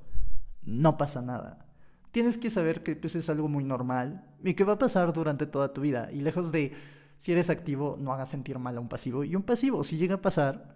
no 0.64 0.98
pasa 0.98 1.22
nada. 1.22 1.66
Tienes 2.10 2.36
que 2.36 2.50
saber 2.50 2.82
que 2.82 2.94
pues, 2.94 3.14
es 3.14 3.30
algo 3.30 3.48
muy 3.48 3.64
normal 3.64 4.26
y 4.44 4.54
que 4.54 4.64
va 4.64 4.74
a 4.74 4.78
pasar 4.78 5.12
durante 5.14 5.46
toda 5.46 5.72
tu 5.72 5.80
vida. 5.80 6.10
Y 6.12 6.20
lejos 6.20 6.52
de, 6.52 6.72
si 7.22 7.30
eres 7.30 7.50
activo, 7.50 7.96
no 8.00 8.12
hagas 8.12 8.30
sentir 8.30 8.58
mal 8.58 8.76
a 8.76 8.80
un 8.80 8.88
pasivo. 8.88 9.22
Y 9.22 9.36
un 9.36 9.44
pasivo, 9.44 9.84
si 9.84 9.96
llega 9.96 10.16
a 10.16 10.20
pasar, 10.20 10.74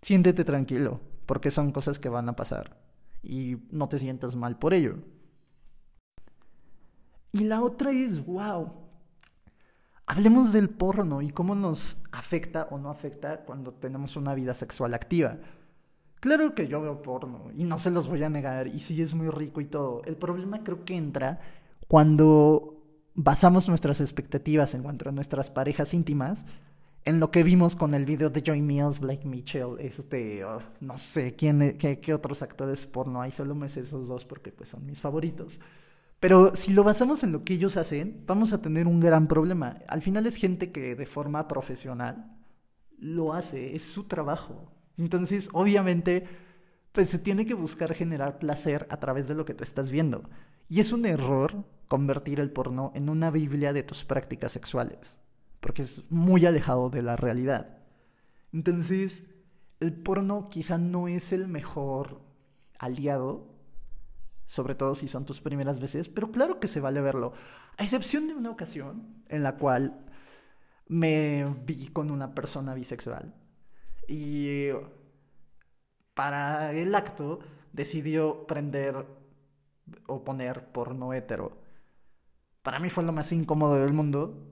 siéntete 0.00 0.46
tranquilo, 0.46 1.02
porque 1.26 1.50
son 1.50 1.72
cosas 1.72 1.98
que 1.98 2.08
van 2.08 2.26
a 2.30 2.36
pasar. 2.36 2.78
Y 3.22 3.58
no 3.70 3.86
te 3.86 3.98
sientas 3.98 4.34
mal 4.34 4.58
por 4.58 4.72
ello. 4.72 4.96
Y 7.32 7.40
la 7.40 7.60
otra 7.62 7.90
es, 7.90 8.24
wow, 8.24 8.72
Hablemos 10.06 10.54
del 10.54 10.70
porno 10.70 11.20
y 11.20 11.28
cómo 11.28 11.54
nos 11.54 11.98
afecta 12.12 12.68
o 12.70 12.78
no 12.78 12.88
afecta 12.88 13.44
cuando 13.44 13.74
tenemos 13.74 14.16
una 14.16 14.34
vida 14.34 14.54
sexual 14.54 14.94
activa. 14.94 15.36
Claro 16.18 16.54
que 16.54 16.66
yo 16.66 16.80
veo 16.80 17.02
porno 17.02 17.50
y 17.54 17.64
no 17.64 17.76
se 17.76 17.90
los 17.90 18.08
voy 18.08 18.22
a 18.22 18.30
negar 18.30 18.68
y 18.68 18.80
sí 18.80 19.02
es 19.02 19.12
muy 19.12 19.28
rico 19.28 19.60
y 19.60 19.66
todo. 19.66 20.00
El 20.06 20.16
problema 20.16 20.64
creo 20.64 20.82
que 20.86 20.96
entra 20.96 21.40
cuando 21.88 22.75
basamos 23.16 23.68
nuestras 23.68 24.00
expectativas 24.00 24.74
en 24.74 24.82
cuanto 24.82 25.08
a 25.08 25.12
nuestras 25.12 25.50
parejas 25.50 25.94
íntimas 25.94 26.44
en 27.06 27.20
lo 27.20 27.30
que 27.30 27.44
vimos 27.44 27.76
con 27.76 27.94
el 27.94 28.04
video 28.04 28.30
de 28.30 28.42
Joy 28.42 28.60
Mills, 28.62 28.98
Blake 28.98 29.26
Mitchell, 29.26 29.76
este, 29.78 30.44
oh, 30.44 30.60
no 30.80 30.98
sé 30.98 31.34
quién, 31.36 31.76
qué, 31.78 32.00
qué, 32.00 32.12
otros 32.12 32.42
actores 32.42 32.86
porno 32.86 33.22
hay, 33.22 33.30
solo 33.30 33.54
me 33.54 33.68
sé 33.68 33.80
esos 33.80 34.08
dos 34.08 34.24
porque 34.24 34.50
pues 34.50 34.70
son 34.70 34.84
mis 34.84 35.00
favoritos. 35.00 35.60
Pero 36.18 36.56
si 36.56 36.72
lo 36.72 36.82
basamos 36.82 37.22
en 37.22 37.30
lo 37.30 37.44
que 37.44 37.54
ellos 37.54 37.76
hacen, 37.76 38.24
vamos 38.26 38.52
a 38.52 38.60
tener 38.60 38.88
un 38.88 38.98
gran 38.98 39.28
problema. 39.28 39.78
Al 39.86 40.02
final 40.02 40.26
es 40.26 40.36
gente 40.36 40.72
que 40.72 40.96
de 40.96 41.06
forma 41.06 41.46
profesional 41.46 42.36
lo 42.98 43.34
hace, 43.34 43.76
es 43.76 43.82
su 43.82 44.04
trabajo. 44.04 44.72
Entonces, 44.96 45.48
obviamente, 45.52 46.26
pues 46.90 47.10
se 47.10 47.20
tiene 47.20 47.46
que 47.46 47.54
buscar 47.54 47.94
generar 47.94 48.38
placer 48.40 48.86
a 48.90 48.98
través 48.98 49.28
de 49.28 49.34
lo 49.34 49.44
que 49.44 49.54
tú 49.54 49.62
estás 49.62 49.92
viendo. 49.92 50.28
Y 50.68 50.80
es 50.80 50.92
un 50.92 51.06
error 51.06 51.64
convertir 51.88 52.40
el 52.40 52.50
porno 52.50 52.92
en 52.94 53.08
una 53.08 53.30
Biblia 53.30 53.72
de 53.72 53.82
tus 53.82 54.04
prácticas 54.04 54.52
sexuales, 54.52 55.18
porque 55.60 55.82
es 55.82 56.04
muy 56.10 56.46
alejado 56.46 56.90
de 56.90 57.02
la 57.02 57.16
realidad. 57.16 57.78
Entonces, 58.52 59.24
el 59.80 59.92
porno 59.92 60.48
quizá 60.50 60.78
no 60.78 61.08
es 61.08 61.32
el 61.32 61.48
mejor 61.48 62.20
aliado 62.78 63.56
sobre 64.46 64.76
todo 64.76 64.94
si 64.94 65.08
son 65.08 65.24
tus 65.24 65.40
primeras 65.40 65.80
veces, 65.80 66.08
pero 66.08 66.30
claro 66.30 66.60
que 66.60 66.68
se 66.68 66.80
vale 66.80 67.00
verlo. 67.00 67.32
A 67.76 67.82
excepción 67.82 68.28
de 68.28 68.34
una 68.34 68.50
ocasión 68.50 69.24
en 69.28 69.42
la 69.42 69.56
cual 69.56 70.06
me 70.86 71.44
vi 71.64 71.88
con 71.88 72.10
una 72.10 72.34
persona 72.34 72.72
bisexual 72.74 73.34
y 74.08 74.68
para 76.14 76.72
el 76.72 76.94
acto 76.94 77.40
decidió 77.72 78.46
prender 78.46 79.04
o 80.06 80.24
poner 80.24 80.66
porno 80.72 81.12
hetero. 81.12 81.65
Para 82.66 82.80
mí 82.80 82.90
fue 82.90 83.04
lo 83.04 83.12
más 83.12 83.30
incómodo 83.30 83.76
del 83.76 83.92
mundo. 83.92 84.42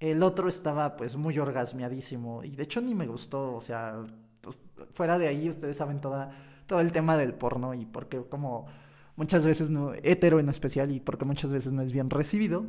El 0.00 0.22
otro 0.22 0.50
estaba 0.50 0.98
pues 0.98 1.16
muy 1.16 1.38
orgasmeadísimo 1.38 2.44
y 2.44 2.54
de 2.54 2.64
hecho 2.64 2.82
ni 2.82 2.94
me 2.94 3.06
gustó, 3.06 3.54
o 3.54 3.60
sea, 3.62 4.04
pues, 4.42 4.60
fuera 4.92 5.16
de 5.16 5.26
ahí 5.26 5.48
ustedes 5.48 5.78
saben 5.78 6.02
toda 6.02 6.30
todo 6.66 6.80
el 6.80 6.92
tema 6.92 7.16
del 7.16 7.32
porno 7.32 7.72
y 7.72 7.86
porque 7.86 8.18
como 8.28 8.66
muchas 9.16 9.46
veces 9.46 9.70
no, 9.70 9.94
hetero 10.02 10.40
en 10.40 10.50
especial 10.50 10.90
y 10.90 11.00
porque 11.00 11.24
muchas 11.24 11.50
veces 11.50 11.72
no 11.72 11.80
es 11.80 11.90
bien 11.90 12.10
recibido. 12.10 12.66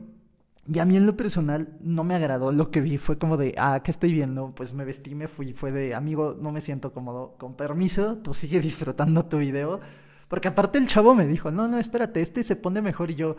Y 0.66 0.80
a 0.80 0.86
mí 0.86 0.96
en 0.96 1.08
lo 1.08 1.18
personal 1.18 1.78
no 1.82 2.06
me 2.06 2.16
agradó 2.16 2.54
lo 2.54 2.72
que 2.72 2.80
vi, 2.80 2.98
fue 2.98 3.18
como 3.18 3.36
de, 3.36 3.54
ah, 3.58 3.82
¿qué 3.84 3.92
estoy 3.92 4.14
viendo? 4.14 4.56
Pues 4.56 4.74
me 4.74 4.86
vestí, 4.86 5.14
me 5.14 5.28
fui, 5.28 5.52
fue 5.52 5.74
de, 5.74 5.94
amigo, 5.94 6.38
no 6.40 6.54
me 6.54 6.62
siento 6.62 6.94
cómodo, 6.94 7.36
con 7.38 7.56
permiso, 7.58 8.20
tú 8.20 8.34
sigue 8.34 8.62
disfrutando 8.62 9.26
tu 9.26 9.40
video. 9.40 9.82
Porque 10.30 10.48
aparte 10.48 10.78
el 10.78 10.88
chavo 10.88 11.14
me 11.14 11.28
dijo, 11.28 11.52
no, 11.52 11.68
no, 11.68 11.78
espérate, 11.78 12.22
este 12.22 12.46
se 12.46 12.56
pone 12.56 12.82
mejor 12.82 13.12
y 13.12 13.16
yo, 13.16 13.36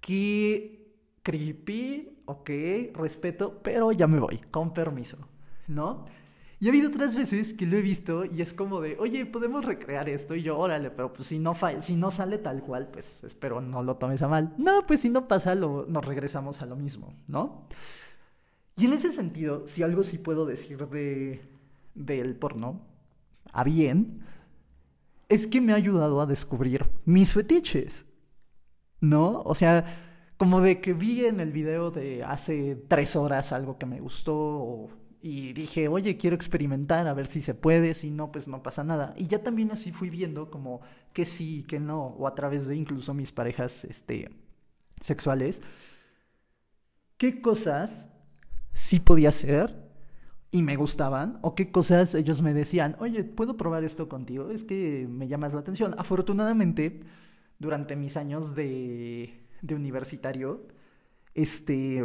qué 0.00 0.94
creepy, 1.22 2.22
ok, 2.26 2.50
respeto, 2.94 3.60
pero 3.62 3.92
ya 3.92 4.06
me 4.06 4.18
voy, 4.18 4.38
con 4.50 4.72
permiso, 4.72 5.18
¿no? 5.66 6.06
Y 6.60 6.66
ha 6.66 6.70
habido 6.70 6.88
otras 6.88 7.14
veces 7.14 7.54
que 7.54 7.66
lo 7.66 7.76
he 7.76 7.82
visto 7.82 8.24
y 8.24 8.42
es 8.42 8.52
como 8.52 8.80
de, 8.80 8.96
oye, 8.98 9.24
podemos 9.26 9.64
recrear 9.64 10.08
esto. 10.08 10.34
Y 10.34 10.42
yo, 10.42 10.58
órale, 10.58 10.90
pero 10.90 11.12
pues 11.12 11.28
si 11.28 11.38
no, 11.38 11.54
si 11.82 11.94
no 11.94 12.10
sale 12.10 12.38
tal 12.38 12.62
cual, 12.62 12.88
pues 12.88 13.22
espero 13.22 13.60
no 13.60 13.84
lo 13.84 13.96
tomes 13.96 14.22
a 14.22 14.28
mal. 14.28 14.54
No, 14.58 14.84
pues 14.84 15.00
si 15.00 15.08
no 15.08 15.28
pasa, 15.28 15.54
lo, 15.54 15.86
nos 15.86 16.04
regresamos 16.04 16.60
a 16.60 16.66
lo 16.66 16.74
mismo, 16.74 17.14
¿no? 17.28 17.68
Y 18.76 18.86
en 18.86 18.92
ese 18.92 19.12
sentido, 19.12 19.68
si 19.68 19.84
algo 19.84 20.02
sí 20.02 20.18
puedo 20.18 20.46
decir 20.46 20.88
de 20.88 21.42
del 21.94 22.36
porno, 22.36 22.80
a 23.52 23.64
bien, 23.64 24.22
es 25.28 25.46
que 25.46 25.60
me 25.60 25.72
ha 25.72 25.76
ayudado 25.76 26.20
a 26.20 26.26
descubrir 26.26 26.86
mis 27.04 27.32
fetiches, 27.32 28.06
¿no? 29.00 29.42
O 29.42 29.54
sea, 29.54 29.84
como 30.36 30.60
de 30.60 30.80
que 30.80 30.92
vi 30.92 31.26
en 31.26 31.40
el 31.40 31.52
video 31.52 31.90
de 31.90 32.24
hace 32.24 32.76
tres 32.88 33.16
horas 33.16 33.52
algo 33.52 33.78
que 33.78 33.86
me 33.86 34.00
gustó 34.00 34.88
y 35.20 35.52
dije, 35.52 35.88
oye, 35.88 36.16
quiero 36.16 36.36
experimentar, 36.36 37.08
a 37.08 37.14
ver 37.14 37.26
si 37.26 37.40
se 37.40 37.54
puede, 37.54 37.94
si 37.94 38.10
no, 38.10 38.30
pues 38.30 38.46
no 38.46 38.62
pasa 38.62 38.84
nada. 38.84 39.14
Y 39.16 39.26
ya 39.26 39.42
también 39.42 39.72
así 39.72 39.90
fui 39.90 40.10
viendo 40.10 40.50
como 40.50 40.80
que 41.12 41.24
sí, 41.24 41.64
que 41.66 41.80
no, 41.80 42.06
o 42.06 42.28
a 42.28 42.34
través 42.34 42.68
de 42.68 42.76
incluso 42.76 43.14
mis 43.14 43.32
parejas 43.32 43.84
este, 43.84 44.30
sexuales, 45.00 45.60
qué 47.16 47.40
cosas 47.40 48.08
sí 48.72 49.00
podía 49.00 49.30
hacer 49.30 49.88
y 50.52 50.62
me 50.62 50.76
gustaban, 50.76 51.38
o 51.42 51.54
qué 51.54 51.72
cosas 51.72 52.14
ellos 52.14 52.40
me 52.40 52.54
decían, 52.54 52.96
oye, 53.00 53.24
¿puedo 53.24 53.56
probar 53.56 53.84
esto 53.84 54.08
contigo? 54.08 54.50
Es 54.50 54.64
que 54.64 55.06
me 55.10 55.28
llamas 55.28 55.52
la 55.52 55.60
atención. 55.60 55.94
Afortunadamente, 55.98 57.02
durante 57.58 57.96
mis 57.96 58.16
años 58.16 58.54
de, 58.54 59.40
de 59.62 59.74
universitario, 59.74 60.66
este 61.34 62.04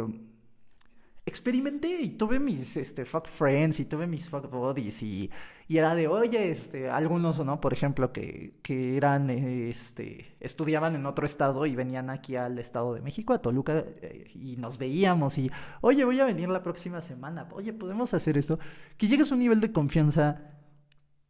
experimenté 1.26 2.02
y 2.02 2.10
tuve 2.10 2.38
mis 2.38 2.76
este, 2.76 3.04
fuck 3.06 3.26
friends 3.26 3.80
y 3.80 3.86
tuve 3.86 4.06
mis 4.06 4.28
fuck 4.28 4.50
buddies 4.50 5.02
y, 5.02 5.30
y 5.68 5.78
era 5.78 5.94
de, 5.94 6.06
oye, 6.06 6.50
este, 6.50 6.90
algunos, 6.90 7.42
¿no? 7.44 7.60
Por 7.60 7.72
ejemplo, 7.72 8.12
que, 8.12 8.58
que 8.62 8.96
eran, 8.96 9.30
este, 9.30 10.36
estudiaban 10.40 10.94
en 10.94 11.06
otro 11.06 11.24
estado 11.24 11.64
y 11.64 11.74
venían 11.74 12.10
aquí 12.10 12.36
al 12.36 12.58
estado 12.58 12.94
de 12.94 13.00
México, 13.00 13.32
a 13.32 13.40
Toluca, 13.40 13.84
eh, 14.02 14.30
y 14.34 14.56
nos 14.56 14.76
veíamos 14.76 15.38
y, 15.38 15.50
oye, 15.80 16.04
voy 16.04 16.20
a 16.20 16.24
venir 16.24 16.48
la 16.50 16.62
próxima 16.62 17.00
semana, 17.00 17.48
oye, 17.52 17.72
podemos 17.72 18.12
hacer 18.12 18.36
esto. 18.36 18.58
Que 18.98 19.08
llegues 19.08 19.30
a 19.30 19.34
un 19.34 19.40
nivel 19.40 19.60
de 19.60 19.72
confianza 19.72 20.42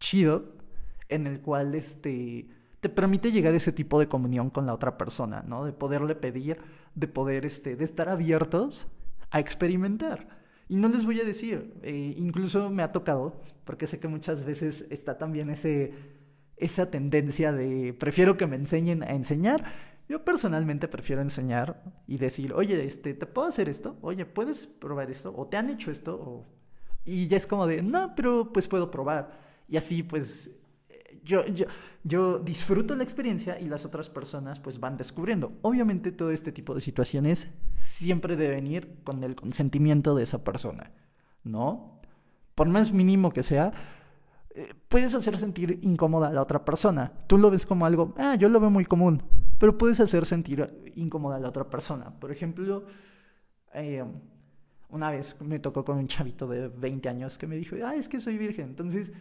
chido 0.01 0.57
en 1.09 1.29
el 1.29 1.41
cual, 1.41 1.75
este, 1.77 2.49
te 2.85 2.91
permite 2.91 3.33
llegar 3.33 3.55
a 3.55 3.57
ese 3.57 3.73
tipo 3.73 3.99
de 3.99 4.09
comunión 4.09 4.51
con 4.51 4.67
la 4.67 4.75
otra 4.75 4.99
persona, 4.99 5.43
¿no? 5.49 5.65
De 5.65 5.73
poderle 5.73 6.15
pedir, 6.15 6.59
de 6.95 7.09
poder, 7.09 7.47
este, 7.47 7.77
de 7.77 7.85
estar 7.85 8.11
abiertos 8.11 8.89
a 9.31 9.41
experimentar. 9.41 10.29
Y 10.69 10.77
no 10.77 10.89
les 10.89 11.07
voy 11.07 11.19
a 11.19 11.25
decir, 11.25 11.73
eh, 11.83 12.15
incluso 12.19 12.69
me 12.69 12.83
ha 12.83 12.93
tocado, 12.93 13.41
porque 13.65 13.87
sé 13.87 14.01
que 14.01 14.07
muchas 14.07 14.45
veces 14.45 14.87
está 14.91 15.17
también 15.17 15.49
ese, 15.49 15.95
esa 16.59 16.91
tendencia 16.91 17.53
de 17.53 17.95
prefiero 17.95 18.37
que 18.37 18.47
me 18.47 18.57
enseñen 18.57 19.03
a 19.03 19.13
enseñar. 19.13 19.65
Yo 20.07 20.23
personalmente 20.23 20.87
prefiero 20.87 21.23
enseñar 21.23 21.83
y 22.07 22.19
decir, 22.19 22.53
oye, 22.53 22.85
este, 22.85 23.15
¿te 23.15 23.25
puedo 23.25 23.49
hacer 23.49 23.71
esto? 23.71 23.97
Oye, 24.03 24.27
¿puedes 24.27 24.67
probar 24.67 25.11
esto? 25.11 25.33
¿O 25.35 25.47
te 25.47 25.57
han 25.57 25.71
hecho 25.71 25.91
esto? 25.91 26.45
Y 27.07 27.29
ya 27.29 27.39
es 27.39 27.47
como 27.47 27.67
de, 27.67 27.83
no, 27.83 28.15
pero 28.15 28.53
pues 28.53 28.69
puedo 28.69 28.91
probar. 28.91 29.41
Y 29.71 29.79
así 29.79 30.03
pues 30.03 30.51
yo, 31.25 31.47
yo, 31.47 31.67
yo 32.03 32.39
disfruto 32.39 32.95
la 32.95 33.03
experiencia 33.03 33.59
y 33.59 33.67
las 33.67 33.85
otras 33.85 34.11
personas 34.11 34.61
pues 34.61 34.79
van 34.79 34.97
descubriendo. 34.97 35.53
Obviamente 35.63 36.13
todo 36.13 36.31
este 36.31 36.53
tipo 36.53 36.75
de 36.75 36.81
situaciones 36.81 37.49
siempre 37.79 38.37
deben 38.37 38.67
ir 38.67 39.03
con 39.05 39.25
el 39.25 39.35
consentimiento 39.35 40.15
de 40.15 40.25
esa 40.25 40.45
persona, 40.45 40.93
¿no? 41.43 42.01
Por 42.55 42.69
más 42.69 42.93
mínimo 42.93 43.33
que 43.33 43.43
sea, 43.43 43.73
eh, 44.51 44.73
puedes 44.89 45.15
hacer 45.15 45.39
sentir 45.39 45.81
incómoda 45.83 46.29
a 46.29 46.33
la 46.33 46.43
otra 46.43 46.65
persona. 46.65 47.13
Tú 47.27 47.39
lo 47.39 47.51
ves 47.51 47.67
como 47.67 47.87
algo, 47.87 48.15
ah, 48.19 48.37
yo 48.37 48.49
lo 48.49 48.61
veo 48.61 48.71
muy 48.71 48.85
común, 48.85 49.23
pero 49.59 49.77
puedes 49.79 50.01
hacer 50.01 50.27
sentir 50.27 50.93
incómoda 50.95 51.37
a 51.37 51.41
la 51.41 51.49
otra 51.49 51.69
persona. 51.69 52.11
Por 52.21 52.31
ejemplo, 52.31 52.85
eh, 53.73 54.05
una 54.91 55.11
vez 55.11 55.37
me 55.41 55.59
tocó 55.59 55.85
con 55.85 55.99
un 55.99 56.07
chavito 56.07 56.47
de 56.47 56.69
20 56.69 57.09
años 57.09 57.39
que 57.39 57.47
me 57.47 57.57
dijo, 57.57 57.77
ah, 57.85 57.97
es 57.97 58.09
que 58.09 58.21
soy 58.21 58.39
virgen. 58.39 58.69
Entonces, 58.69 59.13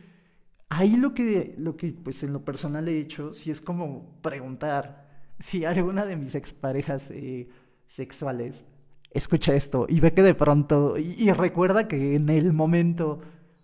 ahí 0.77 0.96
lo 0.96 1.13
que, 1.13 1.56
lo 1.58 1.75
que 1.77 1.92
pues 1.92 2.24
en 2.24 2.34
lo 2.34 2.44
personal 2.44 2.88
he 2.88 3.00
hecho, 3.00 3.34
si 3.34 3.51
es 3.51 3.62
como 3.62 4.18
preguntar 4.22 5.03
si 5.39 5.65
alguna 5.65 6.06
de 6.06 6.15
mis 6.15 6.36
exparejas 6.36 7.10
eh, 7.12 7.50
sexuales 7.88 8.65
escucha 9.12 9.53
esto 9.53 9.86
y 9.89 10.00
ve 10.00 10.13
que 10.13 10.22
de 10.24 10.36
pronto, 10.36 10.98
y, 10.98 11.32
recuerda 11.32 11.88
que 11.88 12.15
en 12.15 12.30
el 12.30 12.53
momento 12.53 13.22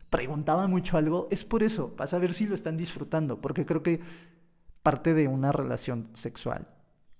preguntaba 0.09 0.67
mucho 0.67 0.97
algo, 0.97 1.27
es 1.31 1.45
por 1.45 1.63
eso, 1.63 1.95
para 1.95 2.07
saber 2.07 2.33
si 2.33 2.47
lo 2.47 2.55
están 2.55 2.77
disfrutando, 2.77 3.39
porque 3.39 3.65
creo 3.65 3.83
que 3.83 3.99
parte 4.81 5.13
de 5.13 5.27
una 5.27 5.51
relación 5.51 6.09
sexual 6.13 6.67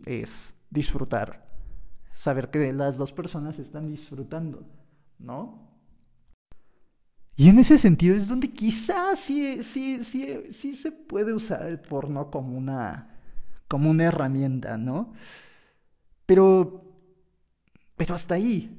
es 0.06 0.56
disfrutar, 0.70 1.48
saber 2.14 2.50
que 2.50 2.72
las 2.74 2.98
dos 2.98 3.14
personas 3.14 3.60
están 3.60 3.88
disfrutando. 3.88 4.66
¿no? 5.20 5.69
Y 7.40 7.48
en 7.48 7.58
ese 7.58 7.78
sentido 7.78 8.18
es 8.18 8.28
donde 8.28 8.50
quizás 8.50 9.18
sí, 9.18 9.64
sí, 9.64 10.04
sí, 10.04 10.42
sí 10.50 10.76
se 10.76 10.92
puede 10.92 11.34
usar 11.34 11.68
el 11.68 11.80
porno 11.80 12.30
como 12.30 12.58
una, 12.58 13.16
como 13.70 13.90
una 13.90 14.04
herramienta, 14.04 14.78
¿no? 14.78 15.14
Pero, 16.26 16.84
pero 17.96 18.14
hasta 18.14 18.36
ahí. 18.36 18.78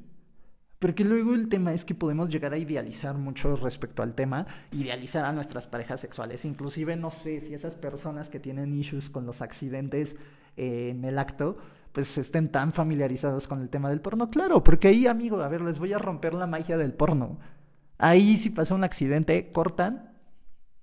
Porque 0.78 1.04
luego 1.04 1.32
el 1.32 1.48
tema 1.48 1.72
es 1.72 1.86
que 1.86 1.94
podemos 1.94 2.28
llegar 2.28 2.52
a 2.52 2.58
idealizar 2.58 3.16
mucho 3.16 3.56
respecto 3.56 4.02
al 4.02 4.14
tema, 4.14 4.46
idealizar 4.72 5.24
a 5.24 5.32
nuestras 5.32 5.66
parejas 5.66 6.02
sexuales. 6.02 6.44
Inclusive, 6.44 6.96
no 6.96 7.10
sé 7.10 7.40
si 7.40 7.54
esas 7.54 7.76
personas 7.76 8.28
que 8.28 8.40
tienen 8.40 8.78
issues 8.78 9.08
con 9.08 9.24
los 9.24 9.40
accidentes 9.40 10.16
en 10.58 11.02
el 11.06 11.18
acto, 11.18 11.56
pues 11.92 12.18
estén 12.18 12.52
tan 12.52 12.74
familiarizados 12.74 13.48
con 13.48 13.62
el 13.62 13.70
tema 13.70 13.88
del 13.88 14.02
porno. 14.02 14.28
Claro, 14.28 14.62
porque 14.62 14.88
ahí, 14.88 15.06
amigo, 15.06 15.40
a 15.40 15.48
ver, 15.48 15.62
les 15.62 15.78
voy 15.78 15.94
a 15.94 15.98
romper 15.98 16.34
la 16.34 16.46
magia 16.46 16.76
del 16.76 16.92
porno. 16.92 17.38
Ahí 18.02 18.38
si 18.38 18.48
pasa 18.48 18.74
un 18.74 18.82
accidente, 18.82 19.52
cortan, 19.52 20.16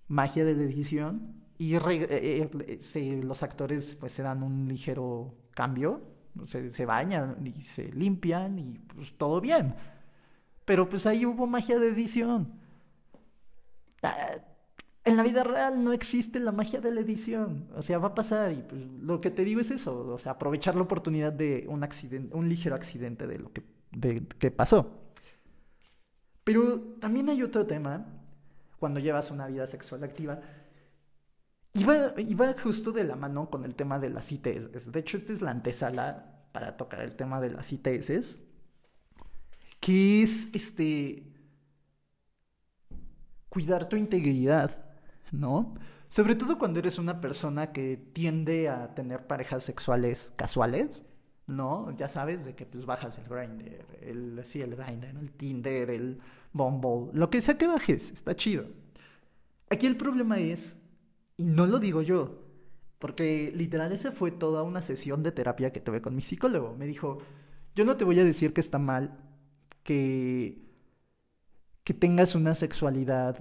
magia 0.07 0.45
de 0.45 0.53
la 0.53 0.63
edición, 0.63 1.43
y 1.57 1.75
eh, 1.75 2.47
eh, 2.59 3.21
los 3.23 3.41
actores 3.41 3.95
pues 3.99 4.11
se 4.11 4.21
dan 4.21 4.43
un 4.43 4.67
ligero 4.67 5.33
cambio, 5.55 6.01
se, 6.45 6.71
se 6.71 6.85
bañan 6.85 7.37
y 7.43 7.63
se 7.63 7.91
limpian 7.91 8.59
y 8.59 8.77
pues 8.93 9.17
todo 9.17 9.41
bien. 9.41 9.73
Pero 10.63 10.87
pues 10.87 11.07
ahí 11.07 11.25
hubo 11.25 11.47
magia 11.47 11.79
de 11.79 11.87
edición. 11.87 12.53
Ah, 14.03 14.35
en 15.03 15.17
la 15.17 15.23
vida 15.23 15.43
real 15.43 15.83
no 15.83 15.93
existe 15.93 16.39
la 16.39 16.51
magia 16.51 16.81
de 16.81 16.91
la 16.91 17.01
edición. 17.01 17.67
O 17.75 17.81
sea, 17.81 17.97
va 17.97 18.09
a 18.09 18.15
pasar 18.15 18.51
y 18.51 18.57
pues, 18.57 18.79
lo 19.01 19.19
que 19.21 19.31
te 19.31 19.43
digo 19.43 19.59
es 19.59 19.71
eso. 19.71 20.07
O 20.09 20.19
sea, 20.19 20.33
aprovechar 20.33 20.75
la 20.75 20.83
oportunidad 20.83 21.33
de 21.33 21.65
un 21.67 21.83
accidente, 21.83 22.35
un 22.35 22.47
ligero 22.47 22.75
accidente 22.75 23.25
de 23.25 23.39
lo 23.39 23.51
que, 23.51 23.63
de, 23.91 24.27
que 24.37 24.51
pasó. 24.51 25.06
Pero 26.47 26.79
también 27.01 27.27
hay 27.27 27.43
otro 27.43 27.67
tema 27.67 28.05
cuando 28.79 29.01
llevas 29.01 29.31
una 29.31 29.47
vida 29.47 29.67
sexual 29.67 30.05
activa. 30.05 30.39
Y 31.73 31.83
va, 31.83 32.55
justo 32.63 32.93
de 32.93 33.03
la 33.03 33.17
mano 33.17 33.49
con 33.49 33.65
el 33.65 33.75
tema 33.75 33.99
de 33.99 34.09
las 34.09 34.31
ITS. 34.31 34.93
De 34.93 34.99
hecho, 35.01 35.17
esta 35.17 35.33
es 35.33 35.41
la 35.41 35.51
antesala 35.51 36.47
para 36.53 36.77
tocar 36.77 37.01
el 37.01 37.17
tema 37.17 37.41
de 37.41 37.49
las 37.49 37.73
ITS. 37.73 38.39
Que 39.81 40.23
es 40.23 40.47
este 40.53 41.33
cuidar 43.49 43.89
tu 43.89 43.97
integridad 43.97 44.85
¿no? 45.33 45.73
Sobre 46.07 46.35
todo 46.35 46.57
cuando 46.57 46.79
eres 46.79 46.97
una 46.97 47.19
persona 47.19 47.73
que 47.73 47.97
tiende 47.97 48.69
a 48.69 48.95
tener 48.95 49.27
parejas 49.27 49.65
sexuales 49.65 50.31
casuales, 50.37 51.03
¿no? 51.47 51.91
Ya 51.95 52.09
sabes, 52.09 52.45
de 52.45 52.55
que 52.55 52.65
pues 52.65 52.85
bajas 52.85 53.17
el 53.17 53.25
Grindr, 53.25 53.85
el, 54.01 54.41
sí, 54.45 54.61
el 54.61 54.75
Grindr, 54.75 55.17
el 55.17 55.31
Tinder, 55.31 55.89
el 55.89 56.19
Bumble, 56.53 57.11
lo 57.17 57.29
que 57.29 57.41
sea 57.41 57.57
que 57.57 57.67
bajes, 57.67 58.11
está 58.11 58.35
chido. 58.35 58.65
Aquí 59.69 59.87
el 59.87 59.97
problema 59.97 60.39
es, 60.39 60.75
y 61.37 61.45
no 61.45 61.65
lo 61.65 61.79
digo 61.79 62.01
yo, 62.01 62.43
porque 62.99 63.51
literal 63.55 63.91
esa 63.91 64.11
fue 64.11 64.31
toda 64.31 64.63
una 64.63 64.81
sesión 64.81 65.23
de 65.23 65.31
terapia 65.31 65.71
que 65.71 65.79
tuve 65.79 66.01
con 66.01 66.15
mi 66.15 66.21
psicólogo. 66.21 66.75
Me 66.75 66.85
dijo, 66.85 67.19
yo 67.75 67.85
no 67.85 67.95
te 67.95 68.05
voy 68.05 68.19
a 68.19 68.25
decir 68.25 68.53
que 68.53 68.61
está 68.61 68.79
mal 68.79 69.17
que, 69.83 70.61
que 71.83 71.93
tengas 71.93 72.35
una 72.35 72.55
sexualidad 72.55 73.39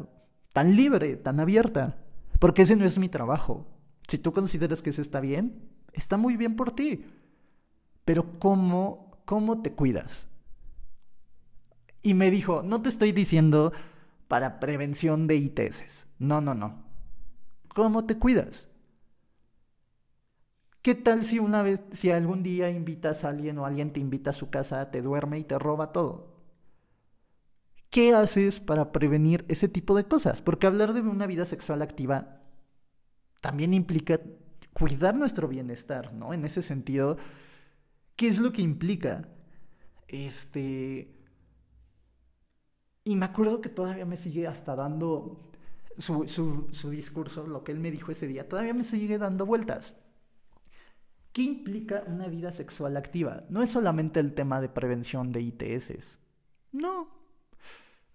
tan 0.52 0.76
libre, 0.76 1.16
tan 1.16 1.40
abierta, 1.40 1.98
porque 2.38 2.62
ese 2.62 2.76
no 2.76 2.84
es 2.84 2.98
mi 2.98 3.08
trabajo. 3.08 3.66
Si 4.08 4.18
tú 4.18 4.32
consideras 4.32 4.82
que 4.82 4.90
eso 4.90 5.02
está 5.02 5.20
bien, 5.20 5.70
está 5.92 6.16
muy 6.16 6.36
bien 6.36 6.54
por 6.54 6.70
ti. 6.70 7.04
Pero 8.06 8.38
¿cómo, 8.38 9.18
cómo 9.24 9.60
te 9.62 9.72
cuidas? 9.72 10.28
Y 12.02 12.14
me 12.14 12.30
dijo, 12.30 12.62
no 12.62 12.80
te 12.80 12.88
estoy 12.88 13.10
diciendo 13.10 13.72
para 14.28 14.60
prevención 14.60 15.26
de 15.26 15.34
ITS. 15.34 16.06
No, 16.20 16.40
no, 16.40 16.54
no. 16.54 16.84
¿Cómo 17.74 18.06
te 18.06 18.16
cuidas? 18.16 18.68
¿Qué 20.82 20.94
tal 20.94 21.24
si 21.24 21.40
una 21.40 21.62
vez, 21.62 21.82
si 21.90 22.12
algún 22.12 22.44
día 22.44 22.70
invitas 22.70 23.24
a 23.24 23.30
alguien 23.30 23.58
o 23.58 23.66
alguien 23.66 23.92
te 23.92 23.98
invita 23.98 24.30
a 24.30 24.34
su 24.34 24.50
casa, 24.50 24.92
te 24.92 25.02
duerme 25.02 25.40
y 25.40 25.44
te 25.44 25.58
roba 25.58 25.90
todo? 25.90 26.36
¿Qué 27.90 28.14
haces 28.14 28.60
para 28.60 28.92
prevenir 28.92 29.44
ese 29.48 29.68
tipo 29.68 29.96
de 29.96 30.04
cosas? 30.04 30.42
Porque 30.42 30.68
hablar 30.68 30.92
de 30.92 31.00
una 31.00 31.26
vida 31.26 31.44
sexual 31.44 31.82
activa 31.82 32.40
también 33.40 33.74
implica 33.74 34.20
cuidar 34.72 35.16
nuestro 35.16 35.48
bienestar, 35.48 36.12
¿no? 36.12 36.32
En 36.32 36.44
ese 36.44 36.62
sentido, 36.62 37.16
¿qué 38.16 38.28
es 38.28 38.38
lo 38.38 38.52
que 38.52 38.62
implica? 38.62 39.28
Este... 40.08 41.12
Y 43.04 43.14
me 43.14 43.26
acuerdo 43.26 43.60
que 43.60 43.68
todavía 43.68 44.04
me 44.04 44.16
sigue 44.16 44.48
hasta 44.48 44.74
dando 44.74 45.52
su, 45.98 46.26
su, 46.72 46.90
discurso, 46.90 47.46
lo 47.46 47.62
que 47.62 47.70
él 47.70 47.78
me 47.78 47.92
dijo 47.92 48.10
ese 48.10 48.26
día, 48.26 48.48
todavía 48.48 48.74
me 48.74 48.82
sigue 48.82 49.18
dando 49.18 49.46
vueltas. 49.46 49.96
¿Qué 51.32 51.42
implica 51.42 52.02
una 52.06 52.26
vida 52.26 52.50
sexual 52.50 52.96
activa? 52.96 53.44
No 53.48 53.62
es 53.62 53.70
solamente 53.70 54.18
el 54.18 54.34
tema 54.34 54.60
de 54.60 54.68
prevención 54.68 55.30
de 55.30 55.42
ITS. 55.42 56.18
No, 56.72 57.08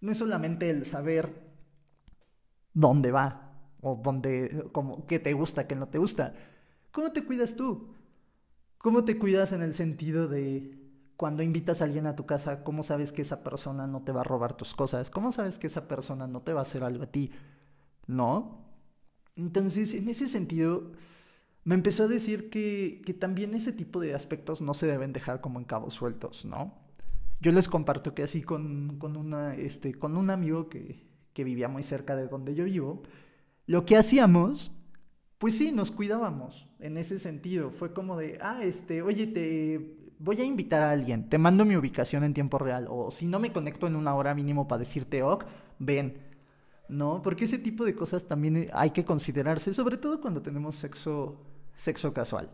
no 0.02 0.12
es 0.12 0.18
solamente 0.18 0.70
el 0.70 0.86
saber 0.86 1.52
dónde 2.74 3.12
va 3.12 3.54
o 3.82 3.96
dónde, 3.96 4.70
como, 4.72 5.06
qué 5.08 5.20
te 5.20 5.34
gusta, 5.34 5.68
qué 5.68 5.76
no 5.76 5.88
te 5.88 6.00
gusta. 6.00 6.36
¿Cómo 6.92 7.12
te 7.12 7.24
cuidas 7.24 7.56
tú? 7.56 7.94
¿Cómo 8.82 9.04
te 9.04 9.18
cuidas 9.18 9.52
en 9.52 9.62
el 9.62 9.74
sentido 9.74 10.28
de 10.28 10.76
cuando 11.16 11.44
invitas 11.44 11.82
a 11.82 11.84
alguien 11.84 12.08
a 12.08 12.16
tu 12.16 12.26
casa, 12.26 12.64
cómo 12.64 12.82
sabes 12.82 13.12
que 13.12 13.22
esa 13.22 13.44
persona 13.44 13.86
no 13.86 14.02
te 14.02 14.12
va 14.12 14.22
a 14.22 14.24
robar 14.24 14.58
tus 14.58 14.74
cosas? 14.74 15.12
¿Cómo 15.12 15.32
sabes 15.32 15.60
que 15.60 15.68
esa 15.68 15.88
persona 15.88 16.26
no 16.28 16.42
te 16.42 16.54
va 16.54 16.62
a 16.62 16.64
hacer 16.64 16.84
algo 16.84 17.04
a 17.04 17.12
ti? 17.12 17.32
¿No? 18.08 18.66
Entonces, 19.36 19.94
en 19.94 20.10
ese 20.10 20.28
sentido, 20.28 20.94
me 21.64 21.76
empezó 21.76 22.06
a 22.06 22.08
decir 22.08 22.50
que, 22.50 23.04
que 23.06 23.14
también 23.14 23.54
ese 23.54 23.72
tipo 23.72 24.00
de 24.00 24.16
aspectos 24.16 24.62
no 24.62 24.74
se 24.74 24.88
deben 24.88 25.14
dejar 25.14 25.42
como 25.42 25.60
en 25.60 25.66
cabos 25.66 25.94
sueltos, 25.94 26.44
¿no? 26.46 26.74
Yo 27.40 27.52
les 27.52 27.70
comparto 27.70 28.16
que 28.16 28.24
así 28.24 28.42
con, 28.42 28.98
con, 28.98 29.16
una, 29.16 29.56
este, 29.56 29.94
con 29.94 30.18
un 30.18 30.32
amigo 30.32 30.70
que, 30.70 31.08
que 31.34 31.44
vivía 31.44 31.68
muy 31.68 31.84
cerca 31.84 32.16
de 32.16 32.28
donde 32.28 32.56
yo 32.56 32.66
vivo, 32.66 33.04
lo 33.68 33.86
que 33.86 33.96
hacíamos, 33.96 34.72
pues 35.42 35.58
sí, 35.58 35.72
nos 35.72 35.90
cuidábamos 35.90 36.70
en 36.80 36.98
ese 36.98 37.18
sentido. 37.18 37.72
Fue 37.72 37.94
como 37.94 38.16
de, 38.16 38.38
ah, 38.42 38.64
este, 38.64 39.02
oye, 39.02 39.26
te 39.26 40.14
voy 40.20 40.40
a 40.40 40.46
invitar 40.46 40.84
a 40.84 40.92
alguien, 40.92 41.28
te 41.30 41.40
mando 41.40 41.66
mi 41.66 41.76
ubicación 41.76 42.24
en 42.24 42.36
tiempo 42.36 42.60
real, 42.60 42.86
o 42.88 43.10
si 43.10 43.26
no 43.26 43.40
me 43.40 43.52
conecto 43.52 43.88
en 43.88 43.96
una 43.96 44.14
hora 44.14 44.36
mínimo 44.36 44.68
para 44.68 44.80
decirte, 44.80 45.24
ok, 45.24 45.44
ven. 45.80 46.30
¿No? 46.88 47.22
Porque 47.22 47.46
ese 47.46 47.58
tipo 47.58 47.86
de 47.86 47.96
cosas 47.96 48.28
también 48.28 48.70
hay 48.74 48.92
que 48.92 49.04
considerarse, 49.04 49.74
sobre 49.74 49.98
todo 49.98 50.22
cuando 50.22 50.42
tenemos 50.42 50.76
sexo, 50.76 51.42
sexo 51.76 52.14
casual 52.14 52.50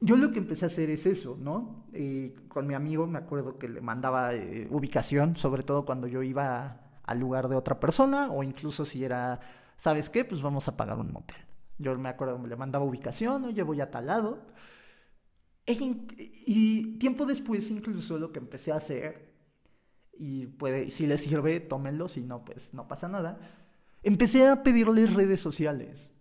yo 0.00 0.16
lo 0.16 0.32
que 0.32 0.38
empecé 0.38 0.64
a 0.64 0.68
hacer 0.68 0.88
es 0.90 1.04
eso, 1.04 1.36
¿no? 1.38 1.84
Eh, 1.92 2.34
con 2.48 2.66
mi 2.66 2.74
amigo 2.74 3.06
me 3.06 3.18
acuerdo 3.18 3.58
que 3.58 3.68
le 3.68 3.82
mandaba 3.82 4.34
eh, 4.34 4.66
ubicación, 4.70 5.36
sobre 5.36 5.62
todo 5.62 5.84
cuando 5.84 6.06
yo 6.06 6.22
iba 6.22 6.80
al 7.04 7.18
lugar 7.18 7.48
de 7.48 7.56
otra 7.56 7.78
persona 7.78 8.30
o 8.32 8.42
incluso 8.42 8.86
si 8.86 9.04
era, 9.04 9.40
¿sabes 9.76 10.08
qué? 10.08 10.24
Pues 10.24 10.40
vamos 10.40 10.68
a 10.68 10.76
pagar 10.76 10.98
un 10.98 11.12
motel. 11.12 11.49
Yo 11.80 11.98
me 11.98 12.10
acuerdo, 12.10 12.46
le 12.46 12.56
mandaba 12.56 12.84
ubicación, 12.84 13.44
oye, 13.44 13.62
voy 13.62 13.80
a 13.80 13.90
tal 13.90 14.06
lado. 14.06 14.46
E 15.66 15.72
y 15.72 16.98
tiempo 16.98 17.24
después 17.24 17.70
incluso 17.70 18.18
lo 18.18 18.32
que 18.32 18.38
empecé 18.38 18.70
a 18.70 18.76
hacer, 18.76 19.32
y 20.18 20.46
puede, 20.46 20.90
si 20.90 21.06
les 21.06 21.22
sirve, 21.22 21.60
tómenlo, 21.60 22.06
si 22.06 22.20
no, 22.20 22.44
pues 22.44 22.74
no 22.74 22.86
pasa 22.86 23.08
nada. 23.08 23.38
Empecé 24.02 24.46
a 24.46 24.62
pedirles 24.62 25.14
redes 25.14 25.40
sociales 25.40 26.12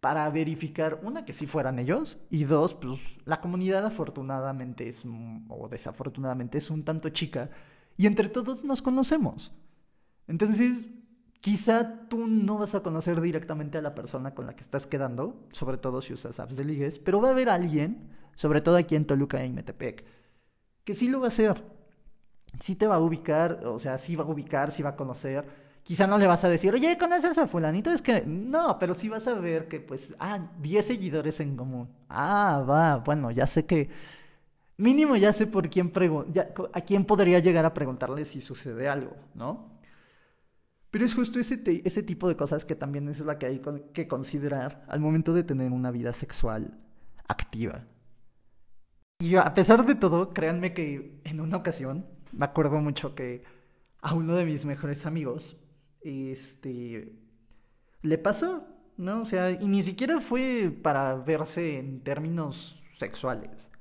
para 0.00 0.28
verificar, 0.30 1.00
una, 1.04 1.24
que 1.24 1.32
sí 1.32 1.46
fueran 1.46 1.78
ellos, 1.78 2.18
y 2.28 2.44
dos, 2.44 2.74
pues 2.74 2.98
la 3.24 3.40
comunidad 3.40 3.86
afortunadamente 3.86 4.88
es, 4.88 5.04
o 5.48 5.68
desafortunadamente 5.68 6.58
es 6.58 6.68
un 6.70 6.84
tanto 6.84 7.10
chica, 7.10 7.50
y 7.96 8.06
entre 8.06 8.28
todos 8.28 8.64
nos 8.64 8.82
conocemos. 8.82 9.52
Entonces, 10.26 10.90
quizá 11.44 12.08
tú 12.08 12.26
no 12.26 12.56
vas 12.56 12.74
a 12.74 12.80
conocer 12.80 13.20
directamente 13.20 13.76
a 13.76 13.82
la 13.82 13.94
persona 13.94 14.34
con 14.34 14.46
la 14.46 14.56
que 14.56 14.62
estás 14.62 14.86
quedando, 14.86 15.36
sobre 15.52 15.76
todo 15.76 16.00
si 16.00 16.14
usas 16.14 16.40
apps 16.40 16.56
de 16.56 16.64
ligues, 16.64 16.98
pero 16.98 17.20
va 17.20 17.28
a 17.28 17.32
haber 17.32 17.50
alguien, 17.50 18.08
sobre 18.34 18.62
todo 18.62 18.76
aquí 18.76 18.96
en 18.96 19.04
Toluca 19.04 19.44
y 19.44 19.52
Metepec, 19.52 20.06
que 20.84 20.94
sí 20.94 21.08
lo 21.08 21.20
va 21.20 21.26
a 21.26 21.28
hacer. 21.28 21.62
Sí 22.60 22.76
te 22.76 22.86
va 22.86 22.94
a 22.94 23.00
ubicar, 23.00 23.60
o 23.66 23.78
sea, 23.78 23.98
sí 23.98 24.16
va 24.16 24.24
a 24.24 24.26
ubicar, 24.26 24.72
sí 24.72 24.82
va 24.82 24.90
a 24.90 24.96
conocer 24.96 25.44
Quizá 25.84 26.06
no 26.06 26.16
le 26.16 26.26
vas 26.26 26.42
a 26.44 26.48
decir, 26.48 26.72
oye, 26.72 26.96
¿conoces 26.96 27.36
a 27.36 27.46
fulanito? 27.46 27.92
Es 27.92 28.00
que 28.00 28.22
no, 28.24 28.78
pero 28.78 28.94
sí 28.94 29.10
vas 29.10 29.26
a 29.28 29.34
ver 29.34 29.68
que, 29.68 29.80
pues, 29.80 30.14
ah, 30.18 30.40
10 30.62 30.82
seguidores 30.82 31.40
en 31.40 31.58
común. 31.58 31.90
Ah, 32.08 32.64
va, 32.66 32.96
bueno, 32.96 33.30
ya 33.30 33.46
sé 33.46 33.66
que... 33.66 33.90
Mínimo 34.78 35.14
ya 35.14 35.34
sé 35.34 35.46
por 35.46 35.68
quién 35.68 35.92
a 36.72 36.80
quién 36.80 37.04
podría 37.04 37.38
llegar 37.38 37.66
a 37.66 37.74
preguntarle 37.74 38.24
si 38.24 38.40
sucede 38.40 38.88
algo, 38.88 39.14
¿no? 39.34 39.73
Pero 40.94 41.06
es 41.06 41.14
justo 41.16 41.40
ese, 41.40 41.60
ese 41.84 42.04
tipo 42.04 42.28
de 42.28 42.36
cosas 42.36 42.64
que 42.64 42.76
también 42.76 43.08
es 43.08 43.18
la 43.18 43.36
que 43.36 43.46
hay 43.46 43.60
que 43.92 44.06
considerar 44.06 44.84
al 44.86 45.00
momento 45.00 45.34
de 45.34 45.42
tener 45.42 45.72
una 45.72 45.90
vida 45.90 46.12
sexual 46.12 46.78
activa. 47.26 47.84
Y 49.18 49.34
a 49.34 49.52
pesar 49.54 49.84
de 49.86 49.96
todo, 49.96 50.32
créanme 50.32 50.72
que 50.72 51.20
en 51.24 51.40
una 51.40 51.56
ocasión, 51.56 52.06
me 52.30 52.44
acuerdo 52.44 52.78
mucho 52.78 53.16
que 53.16 53.42
a 54.02 54.14
uno 54.14 54.36
de 54.36 54.44
mis 54.44 54.66
mejores 54.66 55.04
amigos 55.04 55.56
este, 56.00 57.18
le 58.02 58.18
pasó, 58.18 58.64
¿no? 58.96 59.22
O 59.22 59.24
sea, 59.24 59.50
y 59.50 59.66
ni 59.66 59.82
siquiera 59.82 60.20
fue 60.20 60.70
para 60.70 61.16
verse 61.16 61.76
en 61.76 62.04
términos 62.04 62.84
sexuales. 63.00 63.72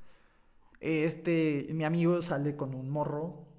Este, 0.80 1.68
mi 1.74 1.84
amigo 1.84 2.24
sale 2.24 2.56
con 2.56 2.74
un 2.74 2.90
morro 2.90 3.53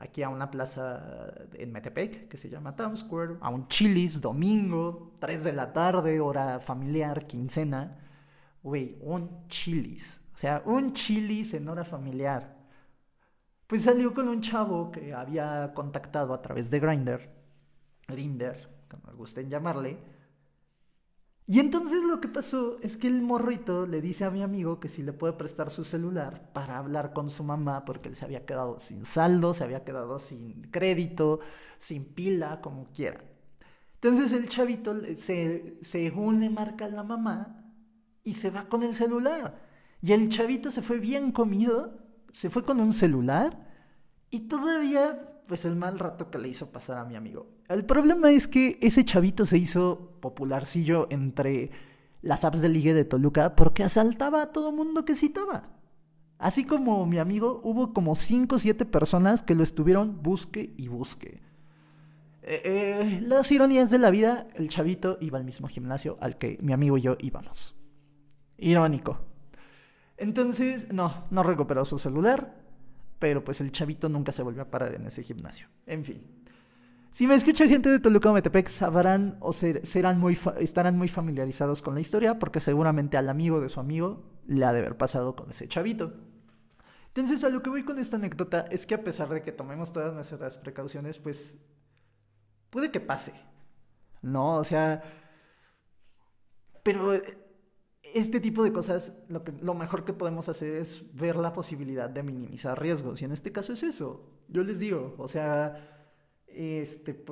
aquí 0.00 0.22
a 0.22 0.28
una 0.28 0.50
plaza 0.50 1.32
en 1.52 1.70
Metepec 1.70 2.28
que 2.28 2.36
se 2.36 2.48
llama 2.48 2.74
Town 2.74 2.96
Square, 2.96 3.36
a 3.40 3.50
un 3.50 3.68
chilis, 3.68 4.20
domingo, 4.20 5.12
3 5.20 5.44
de 5.44 5.52
la 5.52 5.72
tarde, 5.72 6.20
hora 6.20 6.58
familiar, 6.58 7.26
quincena. 7.26 7.98
Güey, 8.62 8.98
un 9.02 9.46
chilis. 9.48 10.20
O 10.34 10.38
sea, 10.38 10.62
un 10.64 10.92
chilis 10.92 11.54
en 11.54 11.68
hora 11.68 11.84
familiar. 11.84 12.56
Pues 13.66 13.84
salió 13.84 14.12
con 14.12 14.26
un 14.28 14.40
chavo 14.40 14.90
que 14.90 15.14
había 15.14 15.72
contactado 15.74 16.34
a 16.34 16.42
través 16.42 16.70
de 16.70 16.80
Grindr 16.80 17.40
Grinder, 18.10 18.68
como 18.88 19.04
me 19.06 19.12
gusten 19.14 19.48
llamarle. 19.48 19.98
Y 21.50 21.58
entonces 21.58 22.04
lo 22.04 22.20
que 22.20 22.28
pasó 22.28 22.78
es 22.80 22.96
que 22.96 23.08
el 23.08 23.22
morrito 23.22 23.84
le 23.84 24.00
dice 24.00 24.24
a 24.24 24.30
mi 24.30 24.40
amigo 24.40 24.78
que 24.78 24.88
si 24.88 25.02
le 25.02 25.12
puede 25.12 25.32
prestar 25.32 25.68
su 25.70 25.82
celular 25.82 26.52
para 26.52 26.78
hablar 26.78 27.12
con 27.12 27.28
su 27.28 27.42
mamá 27.42 27.84
porque 27.84 28.08
él 28.08 28.14
se 28.14 28.24
había 28.24 28.46
quedado 28.46 28.78
sin 28.78 29.04
saldo, 29.04 29.52
se 29.52 29.64
había 29.64 29.82
quedado 29.82 30.20
sin 30.20 30.62
crédito, 30.70 31.40
sin 31.76 32.04
pila, 32.04 32.60
como 32.60 32.84
quiera. 32.92 33.24
Entonces 33.94 34.30
el 34.30 34.48
chavito 34.48 34.94
se, 35.16 35.76
según 35.82 36.38
le 36.38 36.50
marca 36.50 36.86
la 36.86 37.02
mamá 37.02 37.64
y 38.22 38.34
se 38.34 38.50
va 38.50 38.68
con 38.68 38.84
el 38.84 38.94
celular. 38.94 39.60
Y 40.00 40.12
el 40.12 40.28
chavito 40.28 40.70
se 40.70 40.82
fue 40.82 41.00
bien 41.00 41.32
comido, 41.32 41.98
se 42.30 42.48
fue 42.48 42.64
con 42.64 42.78
un 42.78 42.92
celular 42.92 43.66
y 44.30 44.46
todavía 44.46 45.29
pues 45.50 45.64
el 45.64 45.74
mal 45.74 45.98
rato 45.98 46.30
que 46.30 46.38
le 46.38 46.46
hizo 46.46 46.70
pasar 46.70 46.98
a 46.98 47.04
mi 47.04 47.16
amigo. 47.16 47.48
El 47.68 47.84
problema 47.84 48.30
es 48.30 48.46
que 48.46 48.78
ese 48.80 49.04
chavito 49.04 49.44
se 49.46 49.58
hizo 49.58 50.12
popularcillo 50.20 51.08
entre 51.10 51.72
las 52.22 52.44
apps 52.44 52.60
de 52.60 52.68
ligue 52.68 52.94
de 52.94 53.04
Toluca 53.04 53.56
porque 53.56 53.82
asaltaba 53.82 54.42
a 54.42 54.52
todo 54.52 54.70
mundo 54.70 55.04
que 55.04 55.16
citaba. 55.16 55.70
Así 56.38 56.64
como 56.64 57.04
mi 57.04 57.18
amigo, 57.18 57.60
hubo 57.64 57.92
como 57.92 58.14
5 58.14 58.54
o 58.54 58.58
7 58.60 58.84
personas 58.84 59.42
que 59.42 59.56
lo 59.56 59.64
estuvieron 59.64 60.22
busque 60.22 60.72
y 60.76 60.86
busque. 60.86 61.42
Eh, 62.44 62.62
eh, 62.64 63.20
las 63.26 63.50
ironías 63.50 63.90
de 63.90 63.98
la 63.98 64.10
vida, 64.10 64.46
el 64.54 64.68
chavito 64.68 65.18
iba 65.20 65.38
al 65.38 65.44
mismo 65.44 65.66
gimnasio 65.66 66.16
al 66.20 66.38
que 66.38 66.58
mi 66.62 66.72
amigo 66.72 66.96
y 66.96 67.00
yo 67.00 67.16
íbamos. 67.18 67.74
Irónico. 68.56 69.18
Entonces, 70.16 70.92
no, 70.92 71.24
no 71.32 71.42
recuperó 71.42 71.84
su 71.84 71.98
celular, 71.98 72.59
pero 73.20 73.44
pues 73.44 73.60
el 73.60 73.70
chavito 73.70 74.08
nunca 74.08 74.32
se 74.32 74.42
volvió 74.42 74.62
a 74.62 74.70
parar 74.70 74.94
en 74.94 75.06
ese 75.06 75.22
gimnasio. 75.22 75.68
En 75.86 76.04
fin. 76.04 76.24
Si 77.12 77.26
me 77.26 77.34
escucha 77.34 77.68
gente 77.68 77.90
de 77.90 78.00
Toluca 78.00 78.30
o 78.30 78.32
Metepec, 78.32 78.68
sabrán 78.68 79.36
o 79.40 79.52
serán 79.52 80.18
muy 80.18 80.38
estarán 80.58 80.96
muy 80.96 81.08
familiarizados 81.08 81.82
con 81.82 81.94
la 81.94 82.00
historia, 82.00 82.38
porque 82.38 82.60
seguramente 82.60 83.16
al 83.16 83.28
amigo 83.28 83.60
de 83.60 83.68
su 83.68 83.78
amigo 83.78 84.24
le 84.46 84.64
ha 84.64 84.72
de 84.72 84.78
haber 84.78 84.96
pasado 84.96 85.36
con 85.36 85.50
ese 85.50 85.68
chavito. 85.68 86.14
Entonces, 87.08 87.42
a 87.44 87.48
lo 87.48 87.62
que 87.62 87.70
voy 87.70 87.84
con 87.84 87.98
esta 87.98 88.16
anécdota 88.16 88.64
es 88.70 88.86
que 88.86 88.94
a 88.94 89.04
pesar 89.04 89.28
de 89.28 89.42
que 89.42 89.52
tomemos 89.52 89.92
todas 89.92 90.14
nuestras 90.14 90.56
precauciones, 90.56 91.18
pues 91.18 91.58
puede 92.70 92.90
que 92.90 93.00
pase. 93.00 93.34
No, 94.22 94.54
o 94.54 94.64
sea, 94.64 95.02
pero 96.84 97.12
este 98.14 98.40
tipo 98.40 98.62
de 98.62 98.72
cosas, 98.72 99.12
lo, 99.28 99.44
que, 99.44 99.52
lo 99.60 99.74
mejor 99.74 100.04
que 100.04 100.12
podemos 100.12 100.48
hacer 100.48 100.76
es 100.76 101.14
ver 101.14 101.36
la 101.36 101.52
posibilidad 101.52 102.08
de 102.08 102.22
minimizar 102.22 102.80
riesgos. 102.80 103.22
Y 103.22 103.24
en 103.24 103.32
este 103.32 103.52
caso 103.52 103.72
es 103.72 103.82
eso. 103.82 104.28
Yo 104.48 104.62
les 104.62 104.78
digo, 104.78 105.14
o 105.18 105.28
sea, 105.28 106.06
este, 106.46 107.24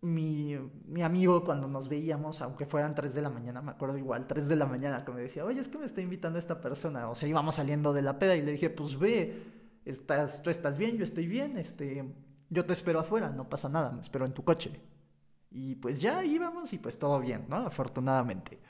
mi, 0.00 0.56
mi, 0.86 1.02
amigo 1.02 1.44
cuando 1.44 1.68
nos 1.68 1.88
veíamos, 1.88 2.40
aunque 2.42 2.66
fueran 2.66 2.94
3 2.94 3.14
de 3.14 3.22
la 3.22 3.30
mañana, 3.30 3.62
me 3.62 3.70
acuerdo 3.70 3.98
igual, 3.98 4.26
3 4.26 4.48
de 4.48 4.56
la 4.56 4.66
mañana, 4.66 5.04
que 5.04 5.12
me 5.12 5.20
decía, 5.20 5.44
oye, 5.44 5.60
es 5.60 5.68
que 5.68 5.78
me 5.78 5.86
está 5.86 6.00
invitando 6.00 6.38
esta 6.38 6.60
persona. 6.60 7.08
O 7.08 7.14
sea, 7.14 7.28
íbamos 7.28 7.56
saliendo 7.56 7.92
de 7.92 8.02
la 8.02 8.18
peda 8.18 8.36
y 8.36 8.42
le 8.42 8.52
dije, 8.52 8.70
pues 8.70 8.98
ve, 8.98 9.42
estás, 9.84 10.42
tú 10.42 10.50
estás 10.50 10.78
bien, 10.78 10.96
yo 10.96 11.04
estoy 11.04 11.26
bien, 11.26 11.56
este, 11.56 12.04
yo 12.50 12.64
te 12.64 12.72
espero 12.72 13.00
afuera, 13.00 13.30
no 13.30 13.48
pasa 13.48 13.68
nada, 13.68 13.90
me 13.92 14.00
espero 14.00 14.26
en 14.26 14.32
tu 14.32 14.44
coche. 14.44 14.80
Y 15.50 15.76
pues 15.76 16.00
ya 16.00 16.24
íbamos 16.24 16.72
y 16.72 16.78
pues 16.78 16.98
todo 16.98 17.20
bien, 17.20 17.46
¿no? 17.48 17.56
Afortunadamente. 17.56 18.60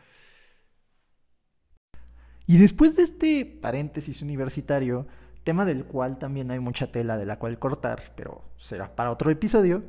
Y 2.46 2.58
después 2.58 2.94
de 2.94 3.02
este 3.02 3.44
paréntesis 3.44 4.22
universitario, 4.22 5.06
tema 5.42 5.64
del 5.64 5.84
cual 5.84 6.18
también 6.18 6.50
hay 6.50 6.60
mucha 6.60 6.92
tela 6.92 7.18
de 7.18 7.26
la 7.26 7.38
cual 7.38 7.58
cortar, 7.58 8.14
pero 8.16 8.44
será 8.56 8.94
para 8.94 9.10
otro 9.10 9.30
episodio, 9.30 9.82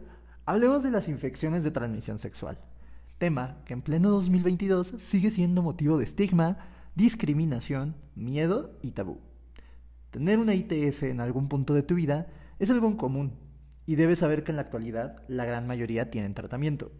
hablemos 0.46 0.82
de 0.82 0.91
las 0.91 1.08
infecciones 1.08 1.63
de 1.63 1.72
transmisión 1.72 2.17
sexual. 2.17 2.58
Tema 3.20 3.58
que 3.65 3.74
en 3.74 3.82
pleno 3.82 4.10
2022 4.10 4.96
sigue 4.98 5.30
siendo 5.30 5.62
motivo 5.62 5.98
de 5.98 6.04
estigma, 6.04 6.58
discriminación, 6.96 7.96
miedo 8.15 8.78
y 8.82 8.91
tabú. 8.91 9.20
Tener 10.10 10.39
una 10.39 10.56
ITS 10.56 11.04
en 11.04 11.20
algún 11.20 11.50
punto 11.50 11.76
de 11.76 11.84
tu 11.84 11.93
vida 11.93 12.28
es 12.58 12.72
algo 12.72 12.98
común 12.98 13.34
y 13.86 13.96
debes 13.96 14.20
saber 14.20 14.43
que 14.43 14.52
en 14.52 14.56
la 14.56 14.63
actualidad 14.63 15.22
la 15.28 15.46
gran 15.46 15.67
mayoría 15.67 16.10
tienen 16.10 16.34
tratamiento. 16.34 16.91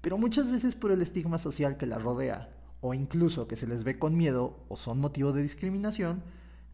Pero 0.00 0.18
muchas 0.18 0.52
veces 0.52 0.76
por 0.76 0.92
el 0.92 1.02
estigma 1.02 1.38
social 1.38 1.76
que 1.76 1.86
la 1.86 1.98
rodea 1.98 2.48
o 2.86 2.92
incluso 2.92 3.48
que 3.48 3.56
se 3.56 3.66
les 3.66 3.82
ve 3.82 3.98
con 3.98 4.14
miedo 4.14 4.62
o 4.68 4.76
son 4.76 5.00
motivo 5.00 5.32
de 5.32 5.40
discriminación, 5.40 6.22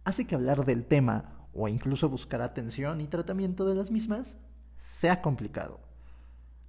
hace 0.03 0.27
que 0.27 0.35
hablar 0.35 0.65
del 0.65 0.85
tema 0.85 1.47
o 1.55 1.69
incluso 1.69 2.09
buscar 2.09 2.43
atención 2.43 3.01
y 3.01 3.07
tratamiento 3.07 3.65
de 3.65 3.77
las 3.77 3.93
mismas 3.93 4.37
sea 4.77 5.23
complicado. 5.23 5.79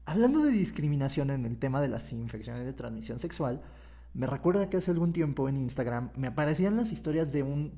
Hablando 0.06 0.44
de 0.44 0.52
discriminación 0.52 1.32
en 1.32 1.48
el 1.48 1.58
tema 1.58 1.82
de 1.82 1.88
las 1.88 2.14
infecciones 2.14 2.66
de 2.66 2.74
transmisión 2.74 3.18
sexual, 3.18 3.64
me 4.14 4.28
recuerda 4.28 4.70
que 4.70 4.78
hace 4.78 4.92
algún 4.92 5.12
tiempo 5.12 5.50
en 5.50 5.58
Instagram 5.58 6.12
me 6.16 6.28
aparecían 6.28 6.78
las 6.78 6.92
historias 6.92 7.32
de 7.32 7.42
un 7.42 7.74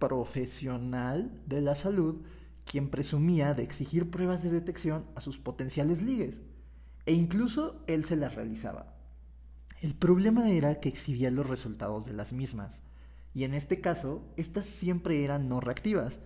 profesional 0.00 1.30
de 1.46 1.60
la 1.60 1.76
salud 1.76 2.22
quien 2.64 2.90
presumía 2.90 3.54
de 3.54 3.62
exigir 3.62 4.10
pruebas 4.10 4.42
de 4.42 4.50
detección 4.50 5.04
a 5.14 5.20
sus 5.20 5.38
potenciales 5.38 6.02
ligues, 6.02 6.40
e 7.06 7.12
incluso 7.12 7.84
él 7.86 8.04
se 8.04 8.16
las 8.16 8.34
realizaba. 8.34 8.93
El 9.84 9.94
problema 9.94 10.50
era 10.50 10.80
que 10.80 10.88
exhibía 10.88 11.30
los 11.30 11.46
resultados 11.46 12.06
de 12.06 12.14
las 12.14 12.32
mismas, 12.32 12.80
y 13.34 13.44
en 13.44 13.52
este 13.52 13.82
caso, 13.82 14.22
estas 14.38 14.64
siempre 14.64 15.22
eran 15.22 15.46
no 15.46 15.60
reactivas, 15.60 16.20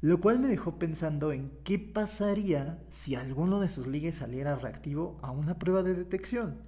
lo 0.00 0.20
cual 0.20 0.38
me 0.38 0.46
dejó 0.46 0.78
pensando 0.78 1.32
en 1.32 1.50
qué 1.64 1.80
pasaría 1.80 2.84
si 2.92 3.16
alguno 3.16 3.58
de 3.58 3.68
sus 3.68 3.88
ligues 3.88 4.14
saliera 4.14 4.54
reactivo 4.54 5.18
a 5.22 5.32
una 5.32 5.58
prueba 5.58 5.82
de 5.82 5.94
detección. 5.94 6.58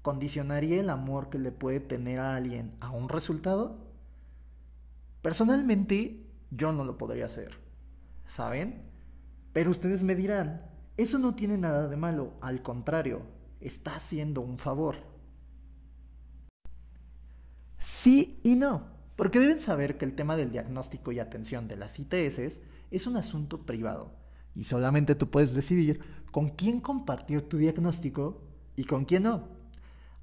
¿Condicionaría 0.00 0.80
el 0.80 0.88
amor 0.88 1.28
que 1.28 1.38
le 1.38 1.52
puede 1.52 1.80
tener 1.80 2.18
a 2.18 2.34
alguien 2.34 2.74
a 2.80 2.88
un 2.90 3.10
resultado? 3.10 3.76
Personalmente, 5.20 6.24
yo 6.50 6.72
no 6.72 6.82
lo 6.82 6.96
podría 6.96 7.26
hacer, 7.26 7.58
¿saben? 8.26 8.84
Pero 9.52 9.70
ustedes 9.70 10.02
me 10.02 10.14
dirán, 10.14 10.62
eso 10.96 11.18
no 11.18 11.34
tiene 11.34 11.58
nada 11.58 11.88
de 11.88 11.96
malo, 11.98 12.32
al 12.40 12.62
contrario, 12.62 13.20
está 13.60 13.96
haciendo 13.96 14.40
un 14.40 14.58
favor. 14.58 15.17
Sí 18.00 18.38
y 18.44 18.54
no, 18.54 18.86
porque 19.16 19.40
deben 19.40 19.58
saber 19.58 19.98
que 19.98 20.04
el 20.04 20.14
tema 20.14 20.36
del 20.36 20.52
diagnóstico 20.52 21.10
y 21.10 21.18
atención 21.18 21.66
de 21.66 21.76
las 21.76 21.98
ITS 21.98 22.60
es 22.92 23.06
un 23.08 23.16
asunto 23.16 23.66
privado 23.66 24.12
y 24.54 24.62
solamente 24.62 25.16
tú 25.16 25.32
puedes 25.32 25.52
decidir 25.52 25.98
con 26.30 26.50
quién 26.50 26.80
compartir 26.80 27.42
tu 27.42 27.56
diagnóstico 27.56 28.40
y 28.76 28.84
con 28.84 29.04
quién 29.04 29.24
no. 29.24 29.48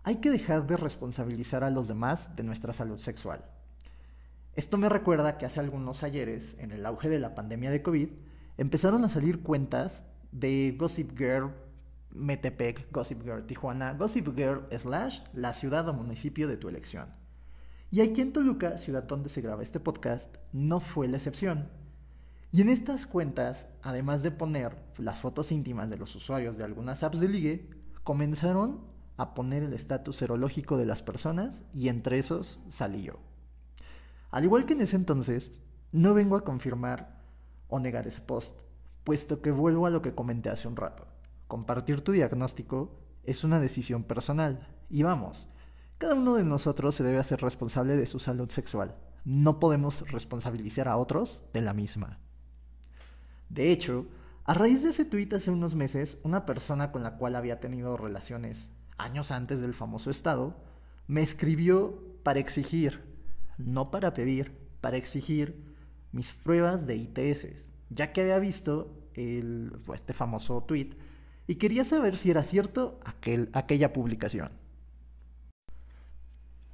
hay 0.03 0.21
que 0.21 0.31
dejar 0.31 0.65
de 0.67 0.77
responsabilizar 0.77 1.65
a 1.65 1.69
los 1.69 1.89
demás 1.89 2.33
de 2.37 2.43
nuestra 2.43 2.71
salud 2.71 2.97
sexual. 2.97 3.43
Esto 4.53 4.77
me 4.77 4.87
recuerda 4.87 5.37
que 5.37 5.45
hace 5.45 5.59
algunos 5.59 6.01
ayeres, 6.01 6.55
en 6.59 6.71
el 6.71 6.85
auge 6.85 7.09
de 7.09 7.19
la 7.19 7.35
pandemia 7.35 7.71
de 7.71 7.81
COVID, 7.81 8.07
empezaron 8.57 9.03
a 9.03 9.09
salir 9.09 9.43
cuentas 9.43 10.05
de 10.31 10.73
Gossip 10.79 11.11
Girl 11.17 11.51
Metepec, 12.11 12.89
Gossip 12.93 13.21
Girl 13.21 13.45
Tijuana, 13.45 13.95
Gossip 13.95 14.33
Girl 14.33 14.65
slash 14.79 15.19
la 15.33 15.51
ciudad 15.51 15.89
o 15.89 15.93
municipio 15.93 16.47
de 16.47 16.55
tu 16.55 16.69
elección. 16.69 17.24
Y 17.95 18.01
aquí 18.01 18.19
en 18.19 18.33
Toluca, 18.33 18.77
ciudad 18.77 19.03
donde 19.03 19.29
se 19.29 19.39
graba 19.39 19.63
este 19.63 19.79
podcast, 19.79 20.35
no 20.51 20.81
fue 20.81 21.07
la 21.07 21.15
excepción. 21.15 21.69
Y 22.51 22.59
en 22.59 22.67
estas 22.67 23.07
cuentas, 23.07 23.69
además 23.81 24.21
de 24.21 24.31
poner 24.31 24.75
las 24.97 25.21
fotos 25.21 25.49
íntimas 25.53 25.89
de 25.89 25.95
los 25.95 26.13
usuarios 26.13 26.57
de 26.57 26.65
algunas 26.65 27.03
apps 27.03 27.21
de 27.21 27.29
ligue, 27.29 27.69
comenzaron 28.03 28.81
a 29.15 29.33
poner 29.33 29.63
el 29.63 29.71
estatus 29.71 30.17
serológico 30.17 30.75
de 30.75 30.85
las 30.85 31.03
personas 31.03 31.63
y 31.73 31.87
entre 31.87 32.19
esos 32.19 32.59
salí 32.67 33.03
yo. 33.03 33.13
Al 34.29 34.43
igual 34.43 34.65
que 34.65 34.73
en 34.73 34.81
ese 34.81 34.97
entonces, 34.97 35.61
no 35.93 36.13
vengo 36.13 36.35
a 36.35 36.43
confirmar 36.43 37.21
o 37.69 37.79
negar 37.79 38.07
ese 38.07 38.19
post, 38.19 38.59
puesto 39.05 39.41
que 39.41 39.51
vuelvo 39.51 39.85
a 39.85 39.89
lo 39.89 40.01
que 40.01 40.13
comenté 40.13 40.49
hace 40.49 40.67
un 40.67 40.75
rato. 40.75 41.07
Compartir 41.47 42.01
tu 42.01 42.11
diagnóstico 42.11 42.99
es 43.23 43.45
una 43.45 43.61
decisión 43.61 44.03
personal. 44.03 44.67
Y 44.89 45.03
vamos, 45.03 45.47
cada 45.97 46.13
uno 46.13 46.35
de 46.35 46.43
nosotros 46.43 46.95
se 46.95 47.03
debe 47.03 47.19
hacer 47.19 47.41
responsable 47.41 47.95
de 47.95 48.05
su 48.05 48.19
salud 48.19 48.49
sexual. 48.49 48.95
No 49.23 49.59
podemos 49.59 50.09
responsabilizar 50.11 50.87
a 50.87 50.97
otros 50.97 51.43
de 51.53 51.61
la 51.61 51.73
misma. 51.73 52.19
De 53.49 53.71
hecho, 53.71 54.05
a 54.43 54.53
raíz 54.53 54.83
de 54.83 54.89
ese 54.89 55.05
tuit 55.05 55.33
hace 55.33 55.51
unos 55.51 55.73
meses, 55.73 56.17
una 56.23 56.45
persona 56.45 56.91
con 56.91 57.01
la 57.01 57.17
cual 57.17 57.35
había 57.35 57.59
tenido 57.59 57.97
relaciones 57.97 58.69
años 58.97 59.31
antes 59.31 59.61
del 59.61 59.73
famoso 59.73 60.11
estado, 60.11 60.55
me 61.07 61.21
escribió 61.21 62.03
para 62.23 62.39
exigir, 62.39 63.01
no 63.57 63.91
para 63.91 64.13
pedir, 64.13 64.57
para 64.81 64.97
exigir 64.97 65.75
mis 66.11 66.33
pruebas 66.33 66.85
de 66.87 66.95
ITS, 66.95 67.65
ya 67.89 68.11
que 68.11 68.21
había 68.21 68.39
visto 68.39 69.09
el, 69.13 69.71
pues, 69.85 70.01
este 70.01 70.13
famoso 70.13 70.63
tweet 70.63 70.91
y 71.47 71.55
quería 71.55 71.85
saber 71.85 72.17
si 72.17 72.31
era 72.31 72.43
cierto 72.43 72.99
aquel, 73.05 73.49
aquella 73.53 73.93
publicación. 73.93 74.51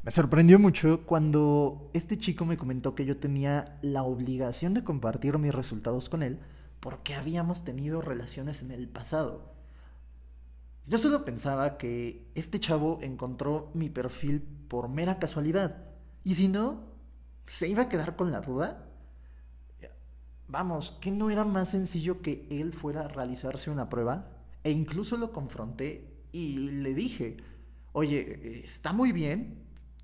Me 0.04 0.10
sorprendió 0.10 0.58
mucho 0.58 1.06
cuando 1.06 1.92
este 1.94 2.18
chico 2.18 2.44
me 2.44 2.58
comentó 2.58 2.96
que 2.96 3.06
yo 3.06 3.18
tenía 3.18 3.78
la 3.84 4.02
obligación 4.02 4.74
de 4.74 4.84
compartir 4.84 5.38
mis 5.38 5.54
resultados 5.54 6.10
con 6.10 6.24
él 6.24 6.40
porque 6.80 7.14
habíamos 7.14 7.64
tenido 7.64 8.02
relaciones 8.02 8.64
en 8.64 8.72
el 8.72 8.90
pasado. 8.90 9.54
Yo 10.88 10.98
solo 10.98 11.24
pensaba 11.24 11.78
que 11.78 12.26
este 12.34 12.60
chavo 12.60 12.98
encontró 13.04 13.70
mi 13.76 13.92
perfil 13.92 14.42
por 14.42 14.90
mera 14.90 15.20
casualidad. 15.20 15.78
Y 16.24 16.34
si 16.34 16.48
no, 16.48 16.82
¿se 17.46 17.68
iba 17.68 17.84
a 17.84 17.90
quedar 17.90 18.16
con 18.16 18.32
la 18.32 18.42
duda? 18.42 18.88
Vamos, 20.48 20.98
¿que 21.00 21.12
no 21.12 21.30
era 21.30 21.46
más 21.46 21.70
sencillo 21.70 22.24
que 22.24 22.48
él 22.50 22.74
fuera 22.74 23.02
a 23.02 23.08
realizarse 23.08 23.70
una 23.70 23.88
prueba? 23.88 24.32
E 24.64 24.72
incluso 24.72 25.16
lo 25.16 25.32
confronté 25.32 26.12
y 26.32 26.58
le 26.58 26.96
dije, 26.96 27.38
oye, 27.94 28.64
está 28.66 28.94
muy 28.94 29.12
bien 29.12 29.61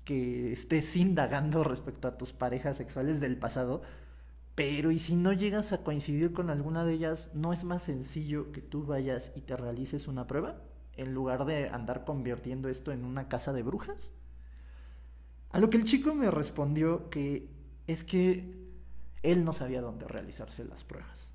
que 0.08 0.52
estés 0.52 0.96
indagando 0.96 1.62
respecto 1.64 2.08
a 2.08 2.16
tus 2.16 2.32
parejas 2.32 2.78
sexuales 2.78 3.20
del 3.20 3.36
pasado, 3.36 3.82
pero 4.54 4.90
¿y 4.90 4.98
si 4.98 5.16
no 5.16 5.34
llegas 5.34 5.74
a 5.74 5.84
coincidir 5.84 6.32
con 6.32 6.48
alguna 6.48 6.86
de 6.86 6.94
ellas, 6.94 7.30
no 7.34 7.52
es 7.52 7.62
más 7.64 7.82
sencillo 7.82 8.50
que 8.50 8.62
tú 8.62 8.86
vayas 8.86 9.32
y 9.36 9.42
te 9.42 9.54
realices 9.54 10.08
una 10.08 10.26
prueba? 10.26 10.62
En 10.96 11.12
lugar 11.12 11.44
de 11.44 11.68
andar 11.68 12.06
convirtiendo 12.06 12.70
esto 12.70 12.90
en 12.90 13.04
una 13.04 13.28
casa 13.28 13.52
de 13.52 13.62
brujas. 13.62 14.10
A 15.50 15.60
lo 15.60 15.68
que 15.68 15.76
el 15.76 15.84
chico 15.84 16.14
me 16.14 16.30
respondió 16.30 17.10
que 17.10 17.50
es 17.86 18.02
que 18.02 18.66
él 19.22 19.44
no 19.44 19.52
sabía 19.52 19.82
dónde 19.82 20.08
realizarse 20.08 20.64
las 20.64 20.84
pruebas. 20.84 21.32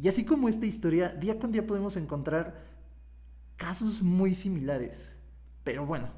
Y 0.00 0.08
así 0.08 0.24
como 0.24 0.48
esta 0.48 0.66
historia, 0.66 1.10
día 1.10 1.38
con 1.38 1.52
día 1.52 1.64
podemos 1.64 1.96
encontrar 1.96 2.60
casos 3.56 4.02
muy 4.02 4.34
similares. 4.34 5.14
Pero 5.62 5.86
bueno, 5.86 6.08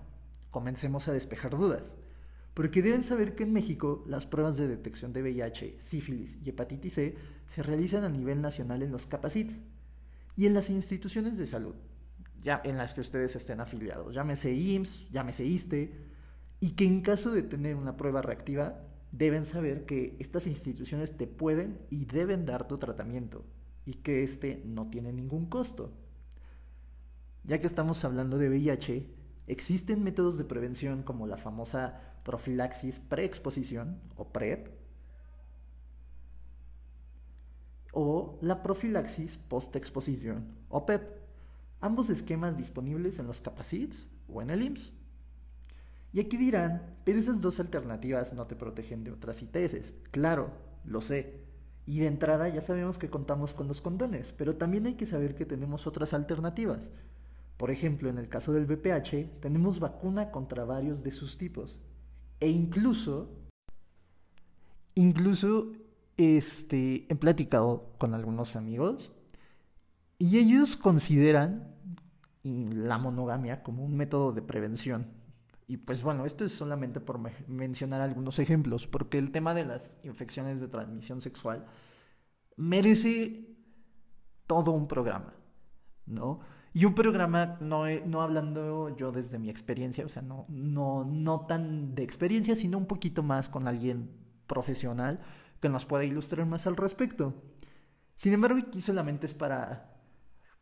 comencemos 0.50 1.08
a 1.08 1.12
despejar 1.12 1.56
dudas. 1.56 1.96
Porque 2.54 2.82
deben 2.82 3.02
saber 3.02 3.34
que 3.34 3.44
en 3.44 3.52
México 3.52 4.04
las 4.06 4.26
pruebas 4.26 4.56
de 4.56 4.68
detección 4.68 5.12
de 5.12 5.22
VIH, 5.22 5.76
sífilis 5.80 6.38
y 6.44 6.50
hepatitis 6.50 6.94
C 6.94 7.16
se 7.48 7.62
realizan 7.62 8.04
a 8.04 8.08
nivel 8.08 8.40
nacional 8.40 8.82
en 8.82 8.92
los 8.92 9.06
capacits 9.06 9.60
y 10.36 10.46
en 10.46 10.54
las 10.54 10.70
instituciones 10.70 11.38
de 11.38 11.46
salud, 11.46 11.74
ya 12.40 12.60
en 12.64 12.76
las 12.76 12.94
que 12.94 13.00
ustedes 13.00 13.36
estén 13.36 13.60
afiliados, 13.60 14.14
llámese 14.14 14.52
IMSS, 14.52 15.10
llámese 15.10 15.44
ISTE, 15.44 15.92
y 16.60 16.70
que 16.72 16.84
en 16.84 17.00
caso 17.00 17.30
de 17.30 17.42
tener 17.42 17.76
una 17.76 17.96
prueba 17.96 18.22
reactiva, 18.22 18.82
deben 19.12 19.44
saber 19.44 19.86
que 19.86 20.16
estas 20.18 20.46
instituciones 20.46 21.16
te 21.16 21.26
pueden 21.26 21.78
y 21.90 22.04
deben 22.04 22.46
dar 22.46 22.68
tu 22.68 22.78
tratamiento 22.78 23.44
y 23.84 23.94
que 23.94 24.22
este 24.22 24.62
no 24.64 24.88
tiene 24.88 25.12
ningún 25.12 25.46
costo. 25.46 25.92
Ya 27.44 27.58
que 27.58 27.66
estamos 27.66 28.04
hablando 28.04 28.38
de 28.38 28.48
VIH, 28.48 29.19
existen 29.50 30.04
métodos 30.04 30.38
de 30.38 30.44
prevención 30.44 31.02
como 31.02 31.26
la 31.26 31.36
famosa 31.36 32.00
profilaxis 32.24 33.00
preexposición 33.00 33.98
o 34.16 34.28
PrEP 34.28 34.68
o 37.92 38.38
la 38.40 38.62
profilaxis 38.62 39.36
postexposición 39.36 40.46
o 40.68 40.86
PEP, 40.86 41.02
ambos 41.80 42.10
esquemas 42.10 42.56
disponibles 42.56 43.18
en 43.18 43.26
los 43.26 43.40
Capacits 43.40 44.08
o 44.28 44.40
en 44.42 44.50
el 44.50 44.62
IMSS. 44.62 44.92
Y 46.12 46.20
aquí 46.20 46.36
dirán, 46.36 46.96
pero 47.04 47.18
esas 47.18 47.40
dos 47.40 47.60
alternativas 47.60 48.32
no 48.32 48.46
te 48.46 48.56
protegen 48.56 49.04
de 49.04 49.12
otras 49.12 49.42
ITS. 49.42 49.94
Claro, 50.10 50.50
lo 50.84 51.00
sé. 51.00 51.40
Y 51.86 52.00
de 52.00 52.06
entrada 52.06 52.48
ya 52.48 52.60
sabemos 52.60 52.98
que 52.98 53.10
contamos 53.10 53.54
con 53.54 53.68
los 53.68 53.80
condones, 53.80 54.32
pero 54.32 54.56
también 54.56 54.86
hay 54.86 54.94
que 54.94 55.06
saber 55.06 55.34
que 55.34 55.46
tenemos 55.46 55.86
otras 55.86 56.14
alternativas. 56.14 56.90
Por 57.60 57.70
ejemplo, 57.70 58.08
en 58.08 58.16
el 58.16 58.30
caso 58.30 58.54
del 58.54 58.64
VPH, 58.64 59.38
tenemos 59.42 59.80
vacuna 59.80 60.30
contra 60.30 60.64
varios 60.64 61.02
de 61.02 61.12
sus 61.12 61.36
tipos. 61.36 61.78
E 62.40 62.48
incluso, 62.48 63.36
incluso, 64.94 65.70
este, 66.16 67.04
he 67.12 67.14
platicado 67.16 67.92
con 67.98 68.14
algunos 68.14 68.56
amigos 68.56 69.12
y 70.16 70.38
ellos 70.38 70.78
consideran 70.78 71.76
la 72.42 72.96
monogamia 72.96 73.62
como 73.62 73.84
un 73.84 73.94
método 73.94 74.32
de 74.32 74.40
prevención. 74.40 75.08
Y 75.66 75.76
pues 75.76 76.02
bueno, 76.02 76.24
esto 76.24 76.46
es 76.46 76.52
solamente 76.52 76.98
por 76.98 77.20
mencionar 77.46 78.00
algunos 78.00 78.38
ejemplos, 78.38 78.86
porque 78.86 79.18
el 79.18 79.32
tema 79.32 79.52
de 79.52 79.66
las 79.66 79.98
infecciones 80.02 80.62
de 80.62 80.68
transmisión 80.68 81.20
sexual 81.20 81.66
merece 82.56 83.54
todo 84.46 84.70
un 84.70 84.88
programa, 84.88 85.34
¿no? 86.06 86.40
Y 86.72 86.84
un 86.84 86.94
programa, 86.94 87.56
no, 87.60 87.84
no 88.06 88.22
hablando 88.22 88.96
yo 88.96 89.10
desde 89.10 89.38
mi 89.38 89.50
experiencia, 89.50 90.06
o 90.06 90.08
sea, 90.08 90.22
no, 90.22 90.46
no, 90.48 91.04
no 91.04 91.46
tan 91.46 91.94
de 91.94 92.04
experiencia, 92.04 92.54
sino 92.54 92.78
un 92.78 92.86
poquito 92.86 93.22
más 93.22 93.48
con 93.48 93.66
alguien 93.66 94.10
profesional 94.46 95.20
que 95.60 95.68
nos 95.68 95.84
pueda 95.84 96.04
ilustrar 96.04 96.46
más 96.46 96.66
al 96.66 96.76
respecto. 96.76 97.34
Sin 98.14 98.32
embargo, 98.32 98.58
aquí 98.58 98.80
solamente 98.80 99.26
es 99.26 99.34
para 99.34 99.96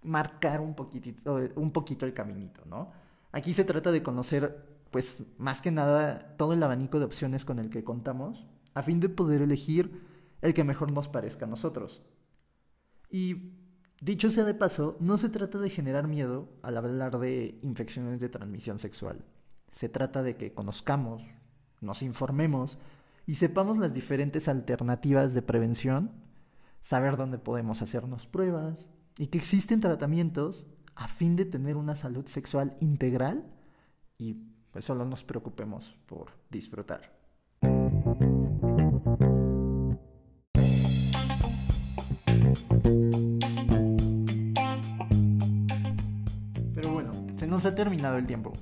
marcar 0.02 0.60
un 0.60 0.74
poquitito, 0.74 1.38
un 1.56 1.72
poquito 1.72 2.06
el 2.06 2.14
caminito, 2.14 2.64
¿no? 2.64 2.92
Aquí 3.32 3.52
se 3.52 3.64
trata 3.64 3.92
de 3.92 4.02
conocer, 4.02 4.66
pues, 4.90 5.22
más 5.36 5.60
que 5.60 5.70
nada, 5.70 6.36
todo 6.36 6.54
el 6.54 6.62
abanico 6.62 6.98
de 6.98 7.04
opciones 7.04 7.44
con 7.44 7.58
el 7.58 7.68
que 7.68 7.84
contamos, 7.84 8.46
a 8.74 8.82
fin 8.82 9.00
de 9.00 9.08
poder 9.08 9.42
elegir 9.42 10.06
el 10.40 10.54
que 10.54 10.64
mejor 10.64 10.92
nos 10.92 11.08
parezca 11.08 11.44
a 11.44 11.48
nosotros. 11.48 12.02
Y 13.10 13.52
Dicho 14.00 14.30
sea 14.30 14.44
de 14.44 14.54
paso, 14.54 14.96
no 15.00 15.18
se 15.18 15.28
trata 15.28 15.58
de 15.58 15.70
generar 15.70 16.06
miedo 16.06 16.48
al 16.62 16.76
hablar 16.76 17.18
de 17.18 17.58
infecciones 17.62 18.20
de 18.20 18.28
transmisión 18.28 18.78
sexual. 18.78 19.24
Se 19.72 19.88
trata 19.88 20.22
de 20.22 20.36
que 20.36 20.52
conozcamos, 20.52 21.24
nos 21.80 22.02
informemos 22.02 22.78
y 23.26 23.34
sepamos 23.34 23.76
las 23.76 23.94
diferentes 23.94 24.46
alternativas 24.46 25.34
de 25.34 25.42
prevención, 25.42 26.12
saber 26.80 27.16
dónde 27.16 27.38
podemos 27.38 27.82
hacernos 27.82 28.28
pruebas 28.28 28.86
y 29.18 29.26
que 29.26 29.38
existen 29.38 29.80
tratamientos 29.80 30.68
a 30.94 31.08
fin 31.08 31.34
de 31.34 31.44
tener 31.44 31.76
una 31.76 31.96
salud 31.96 32.26
sexual 32.26 32.76
integral 32.80 33.44
y 34.16 34.34
pues 34.70 34.84
solo 34.84 35.04
nos 35.06 35.24
preocupemos 35.24 35.96
por 36.06 36.30
disfrutar. 36.50 37.17
Nos 47.58 47.66
ha 47.66 47.74
terminado 47.74 48.18
el 48.18 48.24
tiempo. 48.24 48.52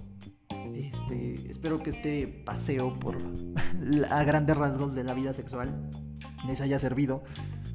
Este, 0.74 1.50
espero 1.50 1.82
que 1.82 1.90
este 1.90 2.42
paseo 2.46 2.98
por 2.98 3.18
a 4.11 4.24
grandes 4.24 4.56
rasgos 4.56 4.94
de 4.94 5.04
la 5.04 5.12
vida 5.12 5.35
sexual 5.35 5.90
les 6.46 6.62
haya 6.62 6.78
servido. 6.78 7.22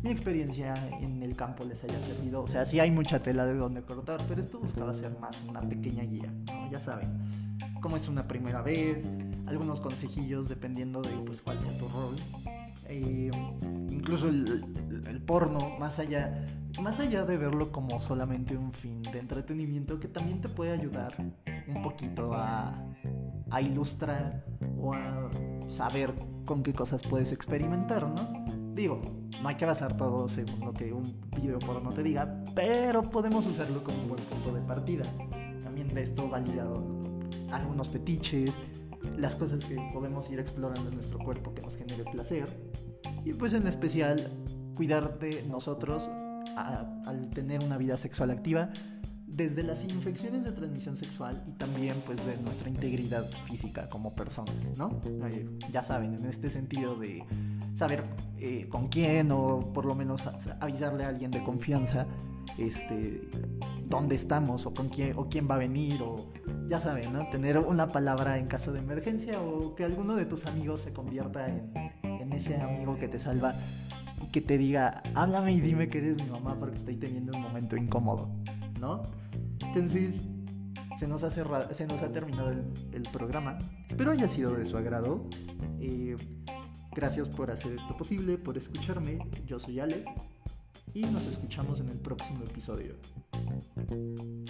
Mi 0.01 0.10
experiencia 0.10 0.73
en 0.99 1.21
el 1.21 1.36
campo 1.36 1.63
les 1.63 1.84
haya 1.84 1.99
servido. 2.07 2.41
O 2.41 2.47
sea, 2.47 2.65
sí 2.65 2.79
hay 2.79 2.89
mucha 2.89 3.21
tela 3.21 3.45
de 3.45 3.53
donde 3.53 3.84
cortar, 3.84 4.19
pero 4.27 4.41
esto 4.41 4.57
buscaba 4.57 4.95
ser 4.95 5.15
más 5.19 5.38
una 5.47 5.62
pequeña 5.62 6.01
guía, 6.05 6.34
Ya 6.71 6.79
saben. 6.79 7.10
cómo 7.81 7.97
es 7.97 8.07
una 8.07 8.27
primera 8.27 8.63
vez, 8.63 9.05
algunos 9.45 9.79
consejillos 9.79 10.49
dependiendo 10.49 11.03
de 11.03 11.12
pues 11.23 11.43
cuál 11.43 11.62
sea 11.62 11.77
tu 11.77 11.88
rol. 11.88 12.15
Eh, 12.91 13.32
incluso 13.89 14.27
el, 14.27 14.65
el, 15.08 15.21
porno, 15.21 15.77
más 15.80 15.97
allá, 15.99 16.45
más 16.82 16.99
allá 16.99 17.23
de 17.23 17.38
verlo 17.38 17.71
como 17.71 18.01
solamente 18.01 18.58
un 18.58 18.73
fin 18.73 19.01
de 19.01 19.19
entretenimiento, 19.19 19.97
que 19.97 20.10
también 20.10 20.41
te 20.41 20.49
puede 20.49 20.71
ayudar 20.71 21.15
un 21.73 21.82
poquito 21.82 22.34
a, 22.34 22.75
a 23.49 23.62
ilustrar 23.62 24.43
o 24.77 24.93
a 24.93 25.30
saber 25.67 26.13
con 26.45 26.63
qué 26.63 26.73
cosas 26.73 27.01
puedes 27.01 27.32
experimentar, 27.32 28.10
¿no? 28.10 28.45
Digo, 28.75 29.01
no 29.41 29.47
hay 29.47 29.56
que 29.56 29.65
basar 29.65 29.95
todo 29.95 30.27
según 30.27 30.60
lo 30.60 30.73
que 30.73 30.91
un 30.91 31.17
video 31.34 31.60
porno 31.60 31.91
te 31.91 32.04
diga, 32.04 32.43
pero 32.54 33.04
podemos 33.04 33.45
usarlo 33.45 33.84
como 33.86 34.01
un 34.01 34.10
buen 34.10 34.23
punto 34.25 34.54
de 34.54 34.62
partida. 34.62 35.06
También 35.63 35.93
de 35.93 36.04
esto 36.04 36.27
van 36.27 36.45
ligado 36.45 36.84
algunos 37.51 37.88
fetiches, 37.88 38.60
las 39.17 39.35
cosas 39.35 39.63
que 39.63 39.75
podemos 39.93 40.29
ir 40.29 40.39
explorando 40.39 40.89
en 40.89 40.95
nuestro 40.95 41.19
cuerpo 41.19 41.53
que 41.53 41.61
nos 41.61 41.75
genere 41.75 42.03
placer. 42.11 42.47
Y 43.23 43.33
pues 43.33 43.53
en 43.53 43.67
especial 43.67 44.31
cuidar 44.75 45.19
de 45.19 45.43
nosotros 45.43 46.09
al 46.55 47.29
tener 47.29 47.63
una 47.63 47.77
vida 47.77 47.97
sexual 47.97 48.31
activa 48.31 48.69
desde 49.31 49.63
las 49.63 49.83
infecciones 49.85 50.43
de 50.43 50.51
transmisión 50.51 50.97
sexual 50.97 51.41
y 51.47 51.51
también 51.53 51.95
pues 52.05 52.25
de 52.25 52.37
nuestra 52.37 52.69
integridad 52.69 53.29
física 53.45 53.87
como 53.87 54.13
personas, 54.13 54.55
¿no? 54.77 54.99
Eh, 55.05 55.47
ya 55.71 55.83
saben, 55.83 56.13
en 56.15 56.25
este 56.25 56.49
sentido 56.49 56.95
de 56.95 57.23
saber 57.75 58.03
eh, 58.37 58.67
con 58.69 58.89
quién 58.89 59.31
o 59.31 59.71
por 59.73 59.85
lo 59.85 59.95
menos 59.95 60.21
avisarle 60.59 61.05
a 61.05 61.07
alguien 61.07 61.31
de 61.31 61.41
confianza 61.43 62.07
este 62.57 63.21
dónde 63.87 64.15
estamos 64.15 64.65
o 64.65 64.73
con 64.73 64.89
quién 64.89 65.17
o 65.17 65.29
quién 65.29 65.47
va 65.49 65.55
a 65.55 65.59
venir 65.59 66.01
o 66.01 66.31
ya 66.71 66.79
saben, 66.79 67.12
¿no? 67.12 67.27
Tener 67.27 67.57
una 67.57 67.89
palabra 67.89 68.38
en 68.38 68.47
caso 68.47 68.71
de 68.71 68.79
emergencia 68.79 69.41
o 69.41 69.75
que 69.75 69.84
alguno 69.84 70.15
de 70.15 70.23
tus 70.23 70.45
amigos 70.45 70.79
se 70.79 70.93
convierta 70.93 71.45
en, 71.49 72.31
ese 72.31 72.55
amigo 72.55 72.97
que 72.97 73.10
te 73.10 73.19
salva 73.19 73.53
y 74.23 74.27
que 74.27 74.39
te 74.39 74.57
diga, 74.57 75.03
háblame 75.13 75.51
y 75.51 75.60
dime 75.60 75.89
que 75.89 75.97
eres 75.97 76.23
mi 76.23 76.29
mamá 76.29 76.55
porque 76.57 76.77
estoy 76.77 76.95
teniendo 76.95 77.36
un 77.36 77.41
momento 77.41 77.75
incómodo. 77.75 78.29
¿no? 78.79 79.03
Entonces, 79.60 80.21
se 80.97 81.10
nos 81.10 81.23
ha, 81.23 81.29
cerrado, 81.29 81.73
se 81.73 81.86
nos 81.88 82.03
ha 82.03 82.13
terminado 82.13 82.51
el, 82.51 83.03
programa. 83.12 83.60
Espero 83.89 84.12
haya 84.12 84.29
sido 84.29 84.53
de 84.53 84.65
su 84.65 84.77
agrado. 84.77 85.27
Eh, 85.81 86.15
gracias 86.95 87.27
por 87.27 87.51
hacer 87.51 87.73
esto 87.73 87.97
posible, 87.97 88.38
por 88.38 88.57
escucharme. 88.57 89.19
Yo 89.45 89.60
soy 89.60 89.81
Alex 89.81 90.05
y 90.93 91.01
nos 91.01 91.27
escuchamos 91.27 91.81
en 91.81 91.89
el 91.89 91.97
próximo 91.97 92.45
episodio. 92.45 92.95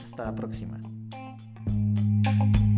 Hasta 0.06 0.26
la 0.26 0.36
próxima. 0.36 0.80
you 2.40 2.71